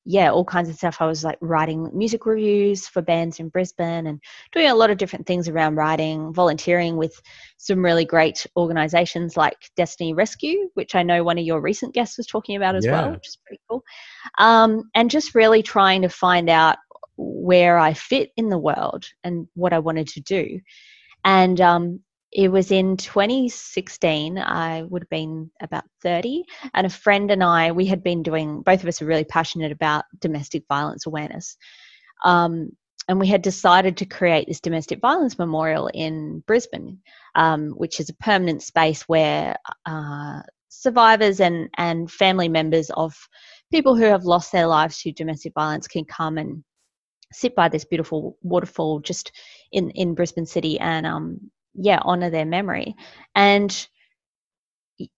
yeah 0.07 0.29
all 0.29 0.45
kinds 0.45 0.69
of 0.69 0.75
stuff. 0.75 0.97
I 0.99 1.07
was 1.07 1.23
like 1.23 1.37
writing 1.41 1.89
music 1.93 2.25
reviews 2.25 2.87
for 2.87 3.01
bands 3.01 3.39
in 3.39 3.49
Brisbane 3.49 4.07
and 4.07 4.21
doing 4.51 4.69
a 4.69 4.75
lot 4.75 4.91
of 4.91 4.97
different 4.97 5.25
things 5.25 5.47
around 5.47 5.75
writing 5.75 6.33
volunteering 6.33 6.97
with 6.97 7.19
some 7.57 7.83
really 7.83 8.05
great 8.05 8.45
organizations 8.57 9.37
like 9.37 9.57
Destiny 9.75 10.13
Rescue 10.13 10.69
which 10.73 10.95
I 10.95 11.03
know 11.03 11.23
one 11.23 11.37
of 11.37 11.45
your 11.45 11.61
recent 11.61 11.93
guests 11.93 12.17
was 12.17 12.27
talking 12.27 12.55
about 12.55 12.75
as 12.75 12.85
well 12.87 13.11
which 13.11 13.27
is 13.27 13.37
pretty 13.45 13.61
cool. 13.69 13.83
Um 14.37 14.89
and 14.95 15.09
just 15.09 15.33
really 15.33 15.63
trying 15.63 16.01
to 16.01 16.09
find 16.09 16.49
out 16.49 16.77
where 17.17 17.77
I 17.77 17.93
fit 17.93 18.31
in 18.35 18.49
the 18.49 18.57
world 18.57 19.05
and 19.23 19.47
what 19.53 19.73
I 19.73 19.79
wanted 19.79 20.07
to 20.09 20.21
do. 20.21 20.59
And 21.23 21.59
um, 21.59 22.01
it 22.35 22.49
was 22.49 22.69
in 22.69 22.97
2016 22.97 24.37
i 24.37 24.83
would 24.83 25.03
have 25.03 25.09
been 25.09 25.49
about 25.61 25.85
30 26.03 26.43
and 26.73 26.85
a 26.85 26.89
friend 26.89 27.31
and 27.31 27.43
i 27.43 27.71
we 27.71 27.85
had 27.85 28.03
been 28.03 28.21
doing 28.21 28.61
both 28.61 28.83
of 28.83 28.89
us 28.89 29.01
are 29.01 29.05
really 29.05 29.23
passionate 29.23 29.71
about 29.71 30.03
domestic 30.19 30.63
violence 30.67 31.05
awareness. 31.07 31.57
Um, 32.23 32.69
and 33.07 33.19
we 33.19 33.27
had 33.27 33.41
decided 33.41 33.97
to 33.97 34.05
create 34.05 34.47
this 34.47 34.59
domestic 34.59 34.99
violence 34.99 35.37
memorial 35.39 35.89
in 35.93 36.43
brisbane 36.45 36.99
um, 37.35 37.69
which 37.71 37.99
is 37.99 38.09
a 38.09 38.15
permanent 38.15 38.61
space 38.61 39.03
where 39.03 39.55
uh, 39.85 40.41
survivors 40.67 41.39
and, 41.39 41.69
and 41.77 42.11
family 42.11 42.49
members 42.49 42.89
of 42.91 43.15
people 43.71 43.95
who 43.95 44.03
have 44.03 44.25
lost 44.25 44.51
their 44.51 44.67
lives 44.67 45.01
to 45.01 45.11
domestic 45.11 45.53
violence 45.53 45.87
can 45.87 46.03
come 46.05 46.37
and 46.37 46.63
sit 47.31 47.55
by 47.55 47.69
this 47.69 47.85
beautiful 47.85 48.37
waterfall 48.41 48.99
just 48.99 49.31
in, 49.71 49.89
in 49.91 50.15
Brisbane 50.15 50.45
City 50.45 50.79
and 50.79 51.05
um, 51.05 51.39
yeah, 51.75 51.99
honor 52.03 52.29
their 52.29 52.45
memory. 52.45 52.95
And 53.35 53.87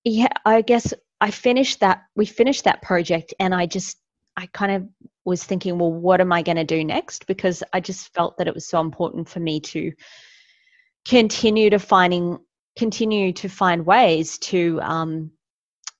yeah, 0.03 0.27
I 0.45 0.61
guess 0.61 0.93
I 1.21 1.31
finished 1.31 1.79
that. 1.79 2.03
We 2.15 2.25
finished 2.25 2.63
that 2.65 2.81
project, 2.81 3.33
and 3.39 3.53
I 3.53 3.65
just 3.65 3.97
I 4.35 4.47
kind 4.47 4.71
of 4.71 4.87
was 5.25 5.43
thinking, 5.43 5.77
well, 5.77 5.91
what 5.91 6.21
am 6.21 6.31
I 6.31 6.41
going 6.41 6.57
to 6.57 6.63
do 6.63 6.83
next? 6.83 7.27
Because 7.27 7.63
I 7.73 7.79
just 7.79 8.13
felt 8.13 8.37
that 8.37 8.47
it 8.47 8.53
was 8.53 8.67
so 8.67 8.79
important 8.79 9.27
for 9.27 9.39
me 9.39 9.59
to 9.61 9.91
continue 11.07 11.69
to 11.69 11.79
finding 11.79 12.37
continue 12.77 13.33
to 13.33 13.49
find 13.49 13.85
ways 13.85 14.37
to 14.37 14.79
um, 14.81 15.31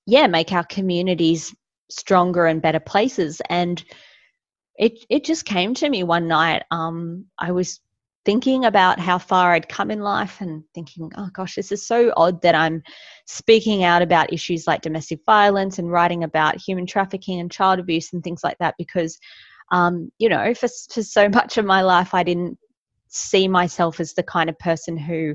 yeah 0.06 0.26
make 0.26 0.52
our 0.52 0.64
communities 0.64 1.54
stronger 1.90 2.46
and 2.46 2.62
better 2.62 2.80
places 2.80 3.42
and 3.48 3.84
it 4.76 4.92
it 5.10 5.24
just 5.24 5.44
came 5.44 5.74
to 5.74 5.88
me 5.88 6.04
one 6.04 6.28
night 6.28 6.62
um, 6.70 7.24
i 7.38 7.50
was 7.50 7.80
thinking 8.28 8.66
about 8.66 9.00
how 9.00 9.16
far 9.16 9.54
I'd 9.54 9.70
come 9.70 9.90
in 9.90 10.00
life 10.00 10.42
and 10.42 10.62
thinking, 10.74 11.10
oh 11.16 11.30
gosh, 11.32 11.54
this 11.54 11.72
is 11.72 11.86
so 11.86 12.12
odd 12.14 12.42
that 12.42 12.54
I'm 12.54 12.82
speaking 13.24 13.84
out 13.84 14.02
about 14.02 14.34
issues 14.34 14.66
like 14.66 14.82
domestic 14.82 15.20
violence 15.24 15.78
and 15.78 15.90
writing 15.90 16.24
about 16.24 16.60
human 16.60 16.84
trafficking 16.84 17.40
and 17.40 17.50
child 17.50 17.78
abuse 17.78 18.12
and 18.12 18.22
things 18.22 18.44
like 18.44 18.58
that 18.58 18.74
because, 18.76 19.18
um, 19.72 20.12
you 20.18 20.28
know, 20.28 20.52
for, 20.52 20.68
for 20.92 21.02
so 21.02 21.26
much 21.40 21.56
of 21.56 21.64
my 21.64 21.80
life, 21.80 22.12
I 22.12 22.22
didn't 22.22 22.58
see 23.06 23.48
myself 23.48 23.98
as 23.98 24.12
the 24.12 24.22
kind 24.22 24.50
of 24.50 24.58
person 24.58 24.98
who 24.98 25.34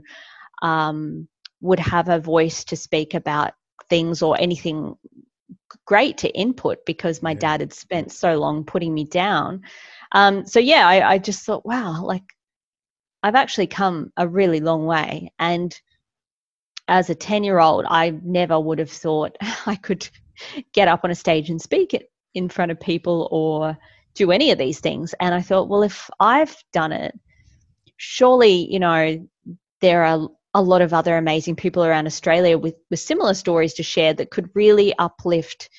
um, 0.62 1.28
would 1.62 1.80
have 1.80 2.10
a 2.10 2.20
voice 2.20 2.64
to 2.66 2.76
speak 2.76 3.16
about 3.16 3.54
things 3.90 4.22
or 4.22 4.40
anything 4.40 4.94
great 5.88 6.20
to 6.20 6.30
input 6.38 6.86
because 6.86 7.24
my 7.24 7.32
Yeah. 7.32 7.40
dad 7.40 7.62
had 7.62 7.74
spent 7.74 8.12
so 8.12 8.38
long 8.38 8.64
putting 8.64 8.94
me 8.94 9.06
down. 9.06 9.64
Um, 10.12 10.46
so 10.46 10.60
yeah, 10.60 10.88
I, 10.88 11.14
I 11.14 11.18
just 11.18 11.44
thought, 11.44 11.66
wow, 11.66 12.04
like 12.04 12.22
I've 13.24 13.36
actually 13.36 13.68
come 13.68 14.12
a 14.18 14.28
really 14.28 14.60
long 14.60 14.86
way. 14.86 15.32
And 15.40 15.74
as 16.88 17.10
a 17.10 17.16
10 17.16 17.44
year 17.44 17.60
old, 17.60 17.86
I 17.88 18.12
never 18.24 18.60
would 18.60 18.80
have 18.80 18.92
thought 18.92 19.38
I 19.66 19.76
could 19.76 20.08
get 20.74 20.88
up 20.88 21.02
on 21.04 21.12
a 21.12 21.16
stage 21.16 21.50
and 21.50 21.62
speak 21.62 21.94
it 21.94 22.12
in 22.34 22.50
front 22.50 22.72
of 22.72 22.80
people 22.80 23.30
or 23.32 23.78
do 24.16 24.32
any 24.32 24.52
of 24.52 24.58
these 24.58 24.80
things. 24.80 25.16
And 25.20 25.34
I 25.34 25.42
thought, 25.42 25.70
well, 25.70 25.84
if 25.84 26.10
I've 26.20 26.56
done 26.74 26.92
it, 26.92 27.18
surely, 27.98 28.72
you 28.72 28.80
know, 28.80 29.28
there 29.82 30.04
are 30.04 30.28
a 30.54 30.62
lot 30.62 30.82
of 30.82 30.94
other 30.94 31.18
amazing 31.18 31.56
people 31.56 31.84
around 31.84 32.06
Australia 32.06 32.58
with, 32.58 32.76
with 32.92 33.00
similar 33.00 33.34
stories 33.34 33.74
to 33.76 33.84
share 33.84 34.14
that 34.14 34.30
could 34.30 34.50
really 34.54 34.94
uplift 35.00 35.70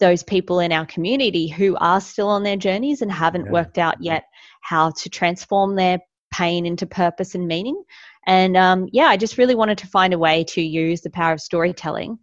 those 0.00 0.22
people 0.22 0.60
in 0.60 0.72
our 0.72 0.86
community 0.86 1.48
who 1.48 1.76
are 1.76 2.00
still 2.00 2.28
on 2.28 2.42
their 2.42 2.56
journeys 2.56 3.02
and 3.02 3.12
haven't 3.12 3.46
Yeah. 3.46 3.52
worked 3.52 3.78
out 3.78 4.02
yet 4.02 4.24
how 4.60 4.90
to 4.90 5.08
transform 5.08 5.76
their 5.76 5.98
pain 6.34 6.66
into 6.66 6.84
purpose 6.86 7.36
and 7.36 7.46
meaning. 7.46 7.80
And 8.26 8.56
um, 8.56 8.88
yeah, 8.92 9.06
I 9.06 9.16
just 9.16 9.38
really 9.38 9.54
wanted 9.54 9.78
to 9.78 9.86
find 9.86 10.12
a 10.12 10.18
way 10.18 10.42
to 10.48 10.60
use 10.60 11.00
the 11.00 11.10
power 11.10 11.32
of 11.32 11.40
storytelling 11.40 12.18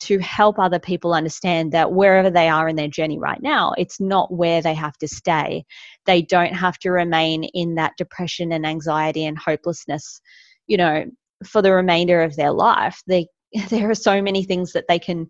to 0.00 0.18
help 0.18 0.58
other 0.58 0.80
people 0.80 1.14
understand 1.14 1.70
that 1.70 1.92
wherever 1.92 2.28
they 2.28 2.48
are 2.48 2.68
in 2.68 2.74
their 2.74 2.88
journey 2.88 3.20
right 3.20 3.40
now, 3.40 3.72
it's 3.78 4.00
not 4.00 4.34
where 4.34 4.60
they 4.60 4.74
have 4.74 4.98
to 4.98 5.06
stay. 5.06 5.64
They 6.06 6.22
don't 6.22 6.54
have 6.54 6.76
to 6.80 6.90
remain 6.90 7.44
in 7.44 7.76
that 7.76 7.92
depression 7.96 8.50
and 8.50 8.66
anxiety 8.66 9.24
and 9.26 9.38
hopelessness, 9.38 10.20
you 10.66 10.76
know, 10.76 11.04
for 11.46 11.62
the 11.62 11.72
remainder 11.72 12.20
of 12.20 12.34
their 12.34 12.50
life. 12.50 13.00
They, 13.06 13.28
there 13.70 13.88
are 13.90 13.94
so 13.94 14.20
many 14.20 14.42
things 14.42 14.72
that 14.72 14.86
they 14.88 14.98
can 14.98 15.28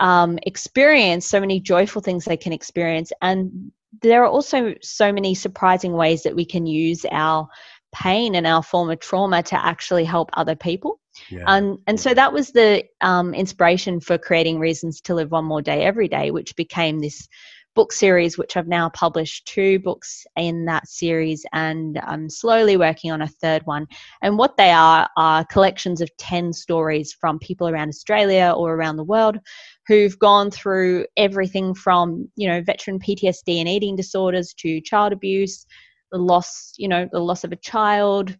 um, 0.00 0.40
experience, 0.42 1.24
so 1.24 1.38
many 1.38 1.60
joyful 1.60 2.02
things 2.02 2.24
they 2.24 2.36
can 2.36 2.52
experience. 2.52 3.12
And 3.22 3.70
there 4.02 4.22
are 4.24 4.28
also 4.28 4.74
so 4.82 5.12
many 5.12 5.34
surprising 5.34 5.92
ways 5.92 6.22
that 6.22 6.34
we 6.34 6.44
can 6.44 6.66
use 6.66 7.04
our 7.10 7.48
pain 7.92 8.34
and 8.34 8.46
our 8.46 8.62
former 8.62 8.96
trauma 8.96 9.42
to 9.42 9.64
actually 9.64 10.04
help 10.04 10.30
other 10.34 10.56
people. 10.56 11.00
Yeah. 11.30 11.44
Um, 11.46 11.78
and 11.86 11.98
so 11.98 12.12
that 12.12 12.32
was 12.32 12.50
the 12.50 12.84
um, 13.00 13.34
inspiration 13.34 14.00
for 14.00 14.18
creating 14.18 14.58
Reasons 14.58 15.00
to 15.02 15.14
Live 15.14 15.30
One 15.30 15.44
More 15.44 15.62
Day 15.62 15.84
Every 15.84 16.08
Day, 16.08 16.30
which 16.32 16.56
became 16.56 16.98
this 16.98 17.28
book 17.74 17.92
series, 17.92 18.38
which 18.38 18.56
I've 18.56 18.68
now 18.68 18.88
published 18.90 19.46
two 19.46 19.78
books 19.80 20.24
in 20.36 20.64
that 20.66 20.88
series, 20.88 21.44
and 21.52 22.00
I'm 22.04 22.30
slowly 22.30 22.76
working 22.76 23.10
on 23.10 23.22
a 23.22 23.28
third 23.28 23.62
one. 23.64 23.86
And 24.22 24.38
what 24.38 24.56
they 24.56 24.70
are 24.70 25.08
are 25.16 25.44
collections 25.46 26.00
of 26.00 26.16
10 26.16 26.52
stories 26.52 27.12
from 27.12 27.38
people 27.38 27.68
around 27.68 27.88
Australia 27.88 28.54
or 28.56 28.74
around 28.74 28.96
the 28.96 29.04
world 29.04 29.38
who've 29.86 30.18
gone 30.18 30.50
through 30.50 31.06
everything 31.16 31.74
from, 31.74 32.28
you 32.36 32.48
know, 32.48 32.62
veteran 32.62 32.98
PTSD 32.98 33.58
and 33.58 33.68
eating 33.68 33.96
disorders 33.96 34.54
to 34.58 34.80
child 34.80 35.12
abuse, 35.12 35.66
the 36.10 36.18
loss, 36.18 36.72
you 36.78 36.88
know, 36.88 37.08
the 37.12 37.20
loss 37.20 37.44
of 37.44 37.52
a 37.52 37.56
child, 37.56 38.36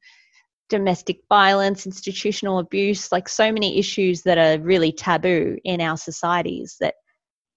domestic 0.71 1.19
violence, 1.29 1.87
institutional 1.87 2.59
abuse, 2.59 3.13
like 3.13 3.29
so 3.29 3.53
many 3.53 3.79
issues 3.79 4.23
that 4.23 4.39
are 4.39 4.63
really 4.63 4.93
taboo 4.93 5.59
in 5.65 5.81
our 5.81 5.97
societies 5.97 6.77
that 6.81 6.95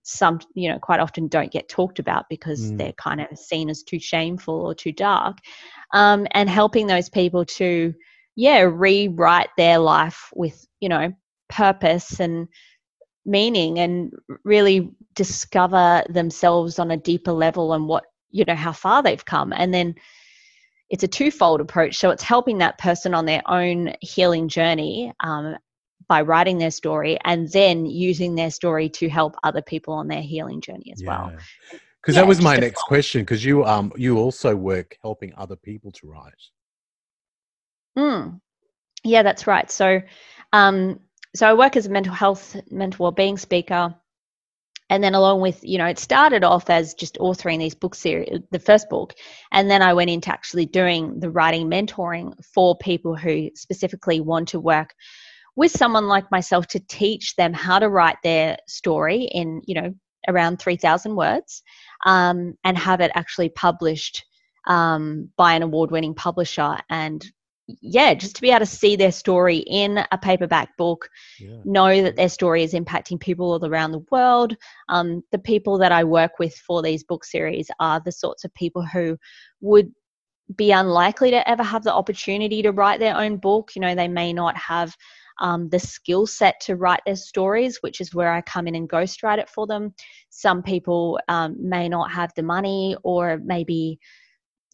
some 0.08 0.40
you 0.56 0.70
know 0.70 0.80
quite 0.80 1.02
often 1.02 1.28
don't 1.28 1.52
get 1.52 1.68
talked 1.68 2.00
about 2.00 2.26
because 2.30 2.72
mm. 2.72 2.78
they're 2.78 2.94
kind 2.94 3.20
of 3.20 3.38
seen 3.38 3.70
as 3.70 3.84
too 3.84 4.00
shameful 4.00 4.56
or 4.56 4.74
too 4.74 4.94
dark 4.94 5.38
um, 5.94 6.26
and 6.32 6.50
helping 6.50 6.88
those 6.88 7.10
people 7.10 7.44
to 7.44 7.94
yeah 8.38 8.60
rewrite 8.62 9.50
their 9.58 9.80
life 9.80 10.30
with 10.34 10.66
you 10.80 10.88
know 10.88 11.12
purpose 11.50 12.22
and 12.22 12.48
meaning 13.28 13.78
and 13.80 14.12
really 14.44 14.90
discover 15.14 16.04
themselves 16.10 16.80
on 16.80 16.90
a 16.90 16.98
deeper 16.98 17.32
level 17.32 17.74
and 17.74 17.88
what 17.88 18.06
you 18.32 18.44
know 18.46 18.56
how 18.56 18.72
far 18.72 19.04
they've 19.04 19.26
come 19.26 19.54
and 19.54 19.74
then 19.74 19.94
it's 20.90 21.04
a 21.04 21.08
twofold 21.08 21.62
approach 21.62 21.98
so 21.98 22.10
it's 22.10 22.24
helping 22.24 22.58
that 22.58 22.78
person 22.78 23.14
on 23.14 23.26
their 23.26 23.42
own 23.48 23.94
healing 24.02 24.48
journey 24.48 25.14
um, 25.24 25.56
by 26.08 26.22
writing 26.22 26.58
their 26.58 26.72
story 26.72 27.18
and 27.26 27.52
then 27.52 27.86
using 27.86 28.36
their 28.36 28.52
story 28.52 28.90
to 28.90 29.10
help 29.10 29.36
other 29.44 29.62
people 29.62 29.94
on 29.94 30.08
their 30.08 30.22
healing 30.22 30.62
journey 30.62 30.92
as 30.94 31.02
yeah. 31.02 31.08
well. 31.08 31.32
Because 32.02 32.16
yeah, 32.16 32.22
that 32.22 32.28
was 32.28 32.42
my 32.42 32.56
next 32.56 32.82
question. 32.84 33.22
Because 33.22 33.44
you 33.44 33.66
um 33.66 33.92
you 33.96 34.18
also 34.18 34.56
work 34.56 34.98
helping 35.02 35.34
other 35.36 35.56
people 35.56 35.92
to 35.94 36.08
write. 36.08 36.34
Mm. 37.98 38.40
Yeah, 39.04 39.24
that's 39.24 39.48
right. 39.48 39.70
So, 39.70 40.02
um, 40.54 41.00
so 41.38 41.48
I 41.48 41.54
work 41.54 41.76
as 41.76 41.86
a 41.86 41.90
mental 41.90 42.14
health, 42.14 42.56
mental 42.72 43.04
well-being 43.04 43.38
speaker, 43.38 43.96
and 44.90 45.04
then 45.04 45.14
along 45.14 45.42
with 45.42 45.60
you 45.64 45.78
know 45.78 45.86
it 45.86 46.00
started 46.00 46.44
off 46.44 46.70
as 46.70 46.94
just 46.94 47.18
authoring 47.20 47.60
these 47.60 47.76
book 47.76 47.96
series 47.96 48.40
the 48.52 48.60
first 48.60 48.90
book. 48.90 49.14
And 49.52 49.70
then 49.70 49.82
i 49.82 49.94
went 49.94 50.10
into 50.10 50.32
actually 50.32 50.66
doing 50.66 51.20
the 51.20 51.30
writing 51.30 51.70
mentoring 51.70 52.34
for 52.54 52.78
people 52.78 53.16
who 53.16 53.52
specifically 53.56 54.20
want 54.20 54.50
to 54.50 54.60
work 54.60 54.96
with 55.56 55.72
someone 55.72 56.08
like 56.08 56.32
myself 56.32 56.68
to 56.68 56.80
teach 56.80 57.36
them 57.36 57.54
how 57.54 57.80
to 57.80 57.90
write 57.90 58.18
their 58.24 58.58
story 58.68 59.24
in 59.24 59.62
you 59.66 59.76
know 59.76 59.94
around 60.28 60.58
3000 60.58 61.16
words 61.16 61.64
um, 62.06 62.54
and 62.64 62.78
have 62.78 63.00
it 63.02 63.12
actually 63.16 63.50
published 63.50 64.26
um, 64.68 65.30
by 65.38 65.54
an 65.54 65.64
award-winning 65.64 66.14
publisher 66.14 66.78
and 66.90 67.26
yeah 67.68 68.14
just 68.14 68.36
to 68.36 68.42
be 68.42 68.50
able 68.50 68.60
to 68.60 68.66
see 68.66 68.96
their 68.96 69.12
story 69.12 69.58
in 69.58 70.00
a 70.12 70.18
paperback 70.18 70.76
book 70.78 71.10
yeah. 71.40 71.58
know 71.66 72.02
that 72.02 72.16
their 72.16 72.30
story 72.30 72.64
is 72.64 72.74
impacting 72.74 73.20
people 73.20 73.52
all 73.52 73.66
around 73.66 73.92
the 73.92 74.06
world 74.12 74.56
um, 74.90 75.22
the 75.32 75.40
people 75.40 75.78
that 75.78 75.92
i 75.92 76.04
work 76.04 76.40
with 76.40 76.56
for 76.56 76.82
these 76.82 77.04
book 77.04 77.26
series 77.26 77.70
are 77.80 78.00
the 78.00 78.12
sorts 78.12 78.46
of 78.46 78.54
people 78.54 78.84
who 78.84 79.18
would 79.62 79.92
be 80.56 80.72
unlikely 80.72 81.32
to 81.32 81.50
ever 81.50 81.64
have 81.64 81.84
the 81.84 81.94
opportunity 81.94 82.62
to 82.62 82.72
write 82.72 83.00
their 83.00 83.18
own 83.18 83.38
book 83.38 83.72
you 83.76 83.82
know 83.82 83.96
they 83.96 84.08
may 84.08 84.32
not 84.32 84.56
have 84.56 84.96
um, 85.40 85.70
the 85.70 85.80
skill 85.80 86.26
set 86.26 86.60
to 86.62 86.76
write 86.76 87.02
their 87.06 87.16
stories, 87.16 87.78
which 87.82 88.02
is 88.02 88.14
where 88.14 88.34
I 88.34 88.42
come 88.42 88.68
in 88.68 88.74
and 88.74 88.90
ghostwrite 88.90 89.38
it 89.38 89.50
for 89.50 89.68
them. 89.68 89.94
Some 90.30 90.64
people 90.64 91.20
um, 91.28 91.56
may 91.60 91.90
not 91.90 92.12
have 92.12 92.34
the 92.36 92.44
money 92.44 92.98
or 93.04 93.40
maybe 93.44 94.00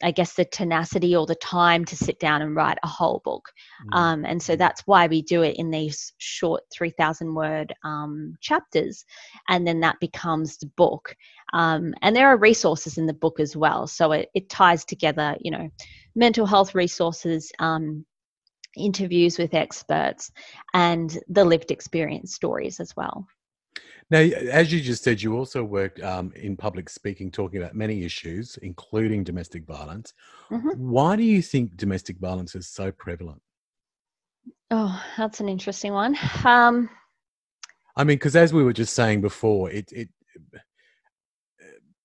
I 0.03 0.11
guess 0.11 0.33
the 0.33 0.45
tenacity 0.45 1.15
or 1.15 1.25
the 1.25 1.35
time 1.35 1.85
to 1.85 1.95
sit 1.95 2.19
down 2.19 2.41
and 2.41 2.55
write 2.55 2.77
a 2.83 2.87
whole 2.87 3.21
book. 3.23 3.49
Mm. 3.87 3.97
Um, 3.97 4.25
and 4.25 4.41
so 4.41 4.55
that's 4.55 4.81
why 4.85 5.07
we 5.07 5.21
do 5.21 5.41
it 5.41 5.55
in 5.57 5.71
these 5.71 6.13
short 6.17 6.63
3,000 6.71 7.33
word 7.33 7.73
um, 7.83 8.35
chapters. 8.41 9.05
And 9.49 9.65
then 9.65 9.79
that 9.79 9.99
becomes 9.99 10.57
the 10.57 10.67
book. 10.77 11.15
Um, 11.53 11.93
and 12.01 12.15
there 12.15 12.27
are 12.27 12.37
resources 12.37 12.97
in 12.97 13.05
the 13.05 13.13
book 13.13 13.39
as 13.39 13.55
well. 13.55 13.87
So 13.87 14.11
it, 14.11 14.29
it 14.33 14.49
ties 14.49 14.85
together, 14.85 15.35
you 15.39 15.51
know, 15.51 15.69
mental 16.15 16.45
health 16.45 16.75
resources, 16.75 17.51
um, 17.59 18.05
interviews 18.75 19.37
with 19.37 19.53
experts, 19.53 20.31
and 20.73 21.17
the 21.29 21.45
lived 21.45 21.71
experience 21.71 22.33
stories 22.33 22.79
as 22.79 22.95
well. 22.95 23.25
Now, 24.13 24.19
as 24.19 24.71
you 24.71 24.79
just 24.79 25.03
said, 25.03 25.23
you 25.23 25.35
also 25.35 25.63
work 25.63 26.01
um, 26.03 26.31
in 26.35 26.55
public 26.55 26.87
speaking, 26.87 27.31
talking 27.31 27.59
about 27.59 27.73
many 27.73 28.03
issues, 28.03 28.59
including 28.61 29.23
domestic 29.23 29.65
violence. 29.65 30.13
Mm-hmm. 30.51 30.69
Why 30.77 31.15
do 31.15 31.23
you 31.23 31.41
think 31.41 31.75
domestic 31.77 32.19
violence 32.19 32.53
is 32.53 32.67
so 32.67 32.91
prevalent? 32.91 33.41
Oh, 34.69 35.01
that's 35.17 35.39
an 35.39 35.49
interesting 35.49 35.93
one. 35.93 36.15
Um, 36.45 36.91
I 37.95 38.03
mean, 38.03 38.17
because 38.17 38.35
as 38.35 38.53
we 38.53 38.63
were 38.63 38.71
just 38.71 38.93
saying 38.93 39.21
before, 39.21 39.71
it, 39.71 39.91
it 39.91 40.09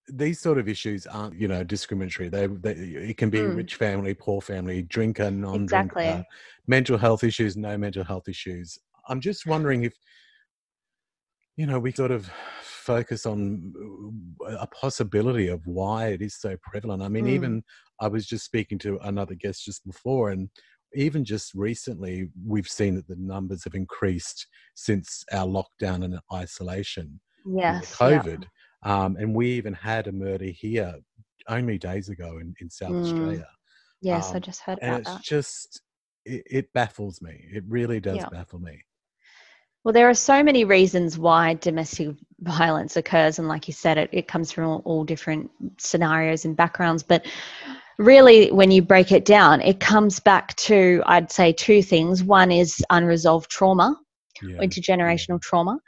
these 0.09 0.41
sort 0.41 0.57
of 0.57 0.67
issues 0.67 1.07
aren't, 1.07 1.35
you 1.35 1.47
know, 1.47 1.63
discriminatory. 1.63 2.31
They, 2.31 2.47
they 2.47 2.71
it 2.71 3.19
can 3.19 3.29
be 3.29 3.41
mm. 3.41 3.55
rich 3.55 3.75
family, 3.75 4.15
poor 4.15 4.41
family, 4.41 4.81
drinker, 4.81 5.31
non-drinker, 5.31 5.99
exactly. 5.99 6.27
mental 6.67 6.97
health 6.97 7.23
issues, 7.23 7.55
no 7.55 7.77
mental 7.77 8.03
health 8.03 8.31
issues. 8.31 8.79
I'm 9.11 9.21
just 9.21 9.45
wondering 9.45 9.85
if, 9.85 9.93
you 11.59 11.67
know, 11.67 11.79
we 11.79 11.93
sort 11.93 12.11
of 12.11 12.31
focus 12.63 13.27
on 13.27 13.75
uh, 14.49 14.57
a 14.61 14.67
possibility 14.69 15.49
of 15.49 15.61
why 15.67 16.07
it 16.09 16.23
is 16.23 16.41
so 16.41 16.57
prevalent. 16.63 17.03
I 17.03 17.09
mean, 17.09 17.27
mm. 17.27 17.31
even 17.33 17.63
I 18.01 18.09
was 18.09 18.27
just 18.27 18.47
speaking 18.47 18.79
to 18.79 18.99
another 19.03 19.35
guest 19.35 19.65
just 19.67 19.85
before, 19.85 20.31
and 20.31 20.49
even 20.95 21.23
just 21.23 21.53
recently, 21.55 22.31
we've 22.47 22.69
seen 22.69 22.95
that 22.95 23.07
the 23.07 23.17
numbers 23.19 23.65
have 23.65 23.75
increased 23.75 24.47
since 24.75 25.23
our 25.33 25.47
lockdown 25.47 26.03
and 26.05 26.19
isolation. 26.33 27.21
Yes, 27.45 27.95
COVID. 27.95 28.43
Yeah 28.43 28.49
um, 28.83 29.17
and 29.17 29.35
we 29.35 29.51
even 29.51 29.75
had 29.75 30.07
a 30.07 30.13
murder 30.13 30.47
here 30.47 30.95
only 31.49 31.79
days 31.79 32.09
ago 32.09 32.39
in, 32.41 32.55
in 32.61 32.71
South 32.71 32.91
mm. 32.91 33.03
Australia. 33.03 33.47
Yes, 34.01 34.31
um, 34.31 34.37
I 34.37 34.39
just 34.39 34.61
heard 34.61 34.79
and 34.81 35.01
it's 35.01 35.11
that. 35.11 35.23
just, 35.23 35.81
it, 36.25 36.43
it, 36.47 36.73
baffles 36.73 37.21
me. 37.21 37.45
It 37.53 37.65
really 37.67 38.01
does 38.01 38.19
yeah. 38.19 38.29
baffle 38.31 38.61
me. 38.61 38.81
Well, 39.89 39.95
there 39.95 40.11
are 40.11 40.15
so 40.15 40.43
many 40.43 40.67
reasons 40.67 41.17
why 41.17 41.55
domestic 41.55 42.11
violence 42.41 42.99
occurs. 42.99 43.39
And 43.39 43.49
like 43.49 43.69
you 43.69 43.73
said, 43.73 43.97
it, 43.97 44.11
it 44.13 44.29
comes 44.29 44.53
from 44.53 44.65
all, 44.65 44.83
all 44.85 45.03
different 45.03 45.51
scenarios 45.79 46.45
and 46.45 46.55
backgrounds. 46.55 47.03
But 47.03 47.25
really, 47.97 48.53
when 48.53 48.71
you 48.71 48.83
break 48.83 49.13
it 49.13 49.25
down, 49.25 49.63
it 49.63 49.81
comes 49.81 50.21
back 50.21 50.55
to, 50.57 51.03
I'd 51.07 51.33
say, 51.33 51.55
two 51.55 51.83
things. 51.83 52.23
One 52.23 52.53
is 52.53 52.85
unresolved 52.91 53.51
trauma, 53.51 53.99
yeah. 54.43 54.59
intergenerational 54.59 55.41
trauma 55.41 55.79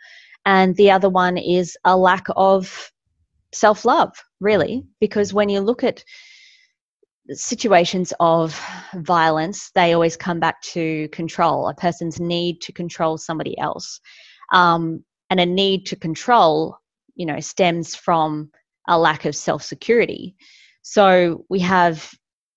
and 0.46 0.74
the 0.76 0.90
other 0.92 1.10
one 1.10 1.36
is 1.36 1.76
a 1.84 1.94
lack 1.94 2.24
of 2.36 2.90
self 3.52 3.84
love, 3.84 4.14
really, 4.40 4.82
because 4.98 5.34
when 5.34 5.50
you 5.50 5.60
look 5.60 5.84
at 5.84 6.02
situations 7.30 8.12
of 8.20 8.60
violence, 8.94 9.70
they 9.74 9.92
always 9.92 10.16
come 10.16 10.40
back 10.40 10.60
to 10.62 11.08
control, 11.08 11.68
a 11.68 11.74
person's 11.74 12.20
need 12.20 12.60
to 12.62 12.72
control 12.72 13.18
somebody 13.18 13.58
else. 13.58 14.00
Um, 14.52 15.04
and 15.30 15.38
a 15.38 15.46
need 15.46 15.86
to 15.86 15.96
control, 15.96 16.76
you 17.14 17.24
know, 17.24 17.38
stems 17.40 17.94
from 17.94 18.50
a 18.88 18.98
lack 18.98 19.24
of 19.24 19.36
self 19.36 19.62
security. 19.62 20.34
So 20.82 21.44
we 21.48 21.60
have, 21.60 22.10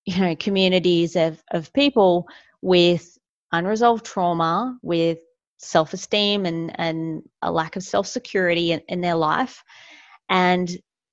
you 0.06 0.20
know, 0.20 0.36
communities 0.36 1.16
of, 1.16 1.42
of 1.52 1.72
people 1.74 2.28
with 2.62 3.18
unresolved 3.52 4.06
trauma, 4.06 4.78
with 4.82 5.20
self 5.60 5.94
esteem 5.94 6.46
and, 6.46 6.78
and 6.80 7.22
a 7.42 7.52
lack 7.52 7.76
of 7.76 7.84
self 7.84 8.08
security 8.08 8.72
in, 8.72 8.82
in 8.88 9.02
their 9.02 9.16
life. 9.16 9.64
And 10.30 10.70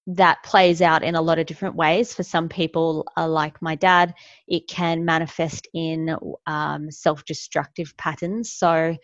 that 0.06 0.42
plays 0.42 0.82
out 0.82 1.02
in 1.02 1.14
a 1.14 1.22
lot 1.22 1.38
of 1.38 1.46
different 1.46 1.76
ways. 1.76 2.14
For 2.14 2.22
some 2.22 2.48
people, 2.48 3.06
uh, 3.16 3.28
like 3.28 3.60
my 3.62 3.74
dad, 3.74 4.14
it 4.48 4.66
can 4.68 5.04
manifest 5.04 5.68
in 5.74 6.16
um, 6.46 6.90
self 6.90 7.24
destructive 7.24 7.96
patterns. 7.96 8.52
So, 8.52 8.96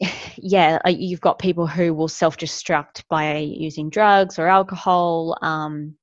yeah, 0.36 0.78
uh, 0.84 0.90
you've 0.90 1.20
got 1.20 1.38
people 1.38 1.66
who 1.66 1.94
will 1.94 2.08
self 2.08 2.36
destruct 2.36 3.04
by 3.08 3.38
using 3.38 3.90
drugs 3.90 4.38
or 4.38 4.48
alcohol. 4.48 5.36
Um, 5.40 5.96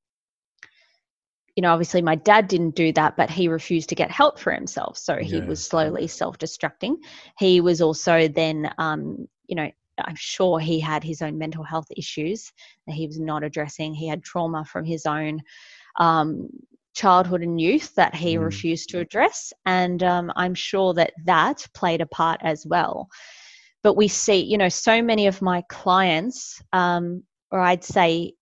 you 1.55 1.61
know, 1.61 1.71
obviously 1.71 2.03
my 2.03 2.13
dad 2.15 2.47
didn't 2.47 2.75
do 2.75 2.91
that, 2.93 3.17
but 3.17 3.31
he 3.31 3.47
refused 3.47 3.89
to 3.89 3.95
get 3.95 4.11
help 4.11 4.37
for 4.39 4.53
himself. 4.53 4.95
So 4.95 5.17
he 5.17 5.39
yeah. 5.39 5.45
was 5.45 5.65
slowly 5.65 6.07
self 6.07 6.37
destructing. 6.37 6.97
He 7.39 7.61
was 7.61 7.81
also 7.81 8.27
then, 8.27 8.71
um, 8.77 9.27
you 9.47 9.55
know, 9.55 9.71
I'm 10.05 10.15
sure 10.15 10.59
he 10.59 10.79
had 10.79 11.03
his 11.03 11.21
own 11.21 11.37
mental 11.37 11.63
health 11.63 11.87
issues 11.95 12.51
that 12.85 12.93
he 12.93 13.07
was 13.07 13.19
not 13.19 13.43
addressing. 13.43 13.93
He 13.93 14.07
had 14.07 14.23
trauma 14.23 14.65
from 14.65 14.85
his 14.85 15.05
own 15.05 15.41
um, 15.99 16.49
childhood 16.95 17.43
and 17.43 17.59
youth 17.61 17.93
that 17.95 18.15
he 18.15 18.35
mm. 18.35 18.43
refused 18.43 18.89
to 18.89 18.99
address. 18.99 19.53
And 19.65 20.01
um, 20.03 20.31
I'm 20.35 20.55
sure 20.55 20.93
that 20.95 21.13
that 21.25 21.65
played 21.73 22.01
a 22.01 22.07
part 22.07 22.39
as 22.43 22.65
well. 22.65 23.07
But 23.83 23.95
we 23.95 24.07
see, 24.07 24.43
you 24.43 24.57
know, 24.57 24.69
so 24.69 25.01
many 25.01 25.27
of 25.27 25.41
my 25.41 25.63
clients, 25.69 26.61
um, 26.73 27.23
or 27.51 27.59
I'd 27.59 27.83
say, 27.83 28.33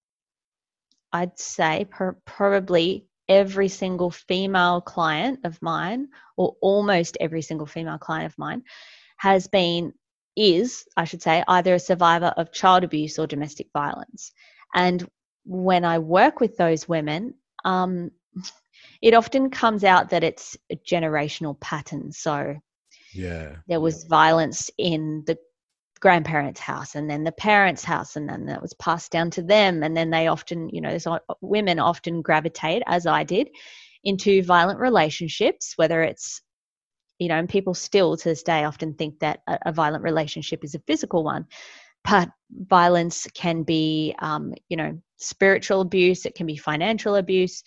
I'd 1.11 1.37
say 1.37 1.85
per- 1.89 2.17
probably 2.25 3.05
every 3.27 3.67
single 3.67 4.11
female 4.11 4.81
client 4.81 5.39
of 5.43 5.61
mine, 5.61 6.07
or 6.37 6.55
almost 6.61 7.17
every 7.19 7.41
single 7.41 7.67
female 7.67 7.97
client 7.97 8.25
of 8.25 8.37
mine, 8.37 8.63
has 9.17 9.47
been, 9.47 9.93
is, 10.35 10.85
I 10.97 11.05
should 11.05 11.21
say, 11.21 11.43
either 11.47 11.75
a 11.75 11.79
survivor 11.79 12.33
of 12.37 12.51
child 12.51 12.83
abuse 12.83 13.17
or 13.19 13.27
domestic 13.27 13.67
violence. 13.73 14.31
And 14.73 15.07
when 15.45 15.85
I 15.85 15.99
work 15.99 16.39
with 16.39 16.57
those 16.57 16.87
women, 16.87 17.35
um, 17.63 18.11
it 19.01 19.13
often 19.13 19.49
comes 19.49 19.83
out 19.83 20.09
that 20.09 20.23
it's 20.23 20.57
a 20.71 20.75
generational 20.75 21.59
pattern. 21.59 22.11
So, 22.11 22.55
yeah, 23.13 23.55
there 23.67 23.79
was 23.79 24.03
violence 24.03 24.69
in 24.77 25.23
the 25.25 25.37
grandparents' 26.01 26.59
house 26.59 26.95
and 26.95 27.09
then 27.09 27.23
the 27.23 27.31
parents' 27.31 27.83
house, 27.83 28.15
and 28.15 28.27
then 28.27 28.45
that 28.45 28.61
was 28.61 28.73
passed 28.73 29.11
down 29.11 29.31
to 29.31 29.41
them. 29.41 29.83
And 29.83 29.95
then 29.95 30.09
they 30.09 30.27
often, 30.27 30.69
you 30.69 30.81
know, 30.81 30.97
women 31.41 31.79
often 31.79 32.21
gravitate, 32.21 32.83
as 32.85 33.07
I 33.07 33.23
did, 33.23 33.49
into 34.03 34.43
violent 34.43 34.79
relationships, 34.79 35.73
whether 35.77 36.03
it's 36.03 36.41
you 37.19 37.27
know, 37.27 37.35
and 37.35 37.49
people 37.49 37.73
still 37.73 38.17
to 38.17 38.29
this 38.29 38.43
day 38.43 38.63
often 38.63 38.93
think 38.93 39.19
that 39.19 39.41
a, 39.47 39.57
a 39.67 39.71
violent 39.71 40.03
relationship 40.03 40.63
is 40.63 40.75
a 40.75 40.79
physical 40.87 41.23
one, 41.23 41.45
but 42.03 42.29
violence 42.51 43.27
can 43.33 43.63
be, 43.63 44.15
um, 44.19 44.53
you 44.69 44.77
know, 44.77 44.97
spiritual 45.17 45.81
abuse, 45.81 46.25
it 46.25 46.35
can 46.35 46.45
be 46.45 46.57
financial 46.57 47.15
abuse, 47.15 47.63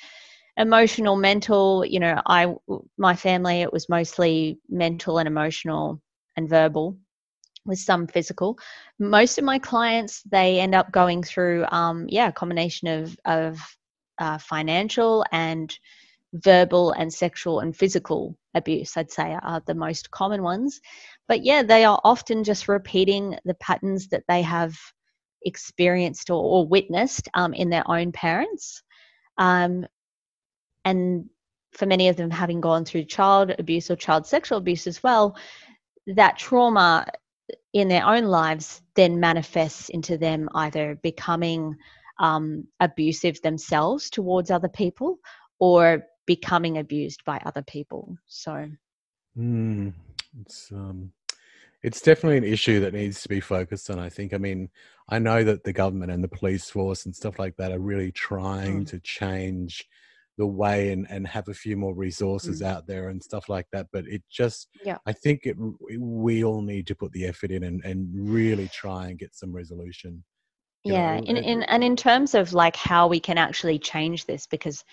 emotional, 0.56 1.16
mental. 1.16 1.84
You 1.84 2.00
know, 2.00 2.20
I, 2.26 2.54
my 2.98 3.14
family, 3.14 3.62
it 3.62 3.72
was 3.72 3.88
mostly 3.88 4.58
mental 4.68 5.18
and 5.18 5.26
emotional 5.26 6.00
and 6.36 6.48
verbal 6.48 6.96
with 7.64 7.78
some 7.78 8.06
physical. 8.06 8.58
Most 8.98 9.38
of 9.38 9.44
my 9.44 9.58
clients, 9.58 10.22
they 10.22 10.60
end 10.60 10.74
up 10.74 10.90
going 10.92 11.22
through, 11.22 11.66
um, 11.70 12.06
yeah, 12.08 12.28
a 12.28 12.32
combination 12.32 12.88
of 12.88 13.16
of 13.24 13.58
uh, 14.18 14.38
financial 14.38 15.24
and 15.32 15.76
verbal 16.32 16.92
and 16.92 17.12
sexual 17.12 17.60
and 17.60 17.76
physical 17.76 18.36
abuse. 18.58 18.96
I'd 18.96 19.10
say 19.10 19.36
are 19.42 19.62
the 19.66 19.74
most 19.74 20.10
common 20.10 20.42
ones. 20.42 20.80
But 21.26 21.44
yeah, 21.44 21.62
they 21.62 21.84
are 21.84 22.00
often 22.04 22.44
just 22.44 22.68
repeating 22.68 23.38
the 23.44 23.54
patterns 23.54 24.08
that 24.08 24.24
they 24.28 24.42
have 24.42 24.76
experienced 25.42 26.30
or, 26.30 26.42
or 26.42 26.66
witnessed 26.66 27.28
um, 27.34 27.54
in 27.54 27.70
their 27.70 27.88
own 27.90 28.12
parents. 28.12 28.82
Um, 29.38 29.86
and 30.84 31.28
for 31.72 31.86
many 31.86 32.08
of 32.08 32.16
them 32.16 32.30
having 32.30 32.60
gone 32.60 32.84
through 32.84 33.04
child 33.04 33.54
abuse 33.58 33.90
or 33.90 33.96
child 33.96 34.26
sexual 34.26 34.58
abuse 34.58 34.86
as 34.86 35.02
well, 35.02 35.36
that 36.06 36.38
trauma 36.38 37.06
in 37.72 37.88
their 37.88 38.04
own 38.04 38.24
lives 38.24 38.82
then 38.94 39.20
manifests 39.20 39.88
into 39.90 40.18
them 40.18 40.48
either 40.54 40.98
becoming 41.02 41.76
um, 42.18 42.66
abusive 42.80 43.40
themselves 43.42 44.10
towards 44.10 44.50
other 44.50 44.68
people 44.68 45.18
or 45.58 46.02
becoming 46.28 46.78
abused 46.78 47.24
by 47.24 47.40
other 47.44 47.62
people. 47.62 48.16
So, 48.26 48.68
mm, 49.36 49.92
it's 50.42 50.70
um, 50.70 51.10
it's 51.82 52.02
definitely 52.02 52.36
an 52.36 52.52
issue 52.52 52.78
that 52.80 52.94
needs 52.94 53.22
to 53.22 53.28
be 53.28 53.40
focused 53.40 53.90
on. 53.90 53.98
I 53.98 54.10
think. 54.10 54.32
I 54.32 54.38
mean, 54.38 54.68
I 55.08 55.18
know 55.18 55.42
that 55.42 55.64
the 55.64 55.72
government 55.72 56.12
and 56.12 56.22
the 56.22 56.28
police 56.28 56.70
force 56.70 57.06
and 57.06 57.16
stuff 57.16 57.38
like 57.38 57.56
that 57.56 57.72
are 57.72 57.80
really 57.80 58.12
trying 58.12 58.84
mm. 58.84 58.88
to 58.90 59.00
change 59.00 59.84
the 60.36 60.46
way 60.46 60.92
and, 60.92 61.04
and 61.10 61.26
have 61.26 61.48
a 61.48 61.54
few 61.54 61.76
more 61.76 61.94
resources 61.94 62.62
mm. 62.62 62.66
out 62.66 62.86
there 62.86 63.08
and 63.08 63.20
stuff 63.20 63.48
like 63.48 63.66
that. 63.72 63.88
But 63.92 64.06
it 64.06 64.22
just, 64.30 64.68
yeah. 64.84 64.98
I 65.04 65.12
think 65.12 65.40
it, 65.46 65.56
we 65.98 66.44
all 66.44 66.62
need 66.62 66.86
to 66.86 66.94
put 66.94 67.10
the 67.10 67.26
effort 67.26 67.50
in 67.50 67.64
and, 67.64 67.84
and 67.84 68.08
really 68.14 68.68
try 68.68 69.08
and 69.08 69.18
get 69.18 69.34
some 69.34 69.52
resolution. 69.52 70.22
Yeah, 70.84 71.16
know? 71.16 71.24
in, 71.24 71.36
in 71.38 71.62
and 71.64 71.82
in 71.82 71.96
terms 71.96 72.36
of 72.36 72.52
like 72.52 72.76
how 72.76 73.08
we 73.08 73.18
can 73.18 73.36
actually 73.36 73.80
change 73.80 74.26
this, 74.26 74.46
because 74.46 74.84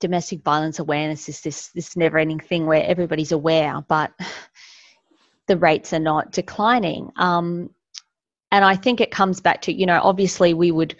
domestic 0.00 0.42
violence 0.42 0.78
awareness 0.78 1.28
is 1.28 1.40
this 1.40 1.68
this 1.68 1.96
never 1.96 2.18
ending 2.18 2.40
thing 2.40 2.66
where 2.66 2.84
everybody's 2.84 3.32
aware, 3.32 3.82
but 3.88 4.12
the 5.46 5.56
rates 5.56 5.92
are 5.92 6.00
not 6.00 6.32
declining. 6.32 7.10
Um, 7.16 7.70
and 8.50 8.64
I 8.64 8.76
think 8.76 9.00
it 9.00 9.10
comes 9.10 9.40
back 9.40 9.62
to 9.62 9.72
you 9.72 9.86
know 9.86 10.00
obviously 10.02 10.54
we 10.54 10.70
would 10.70 10.96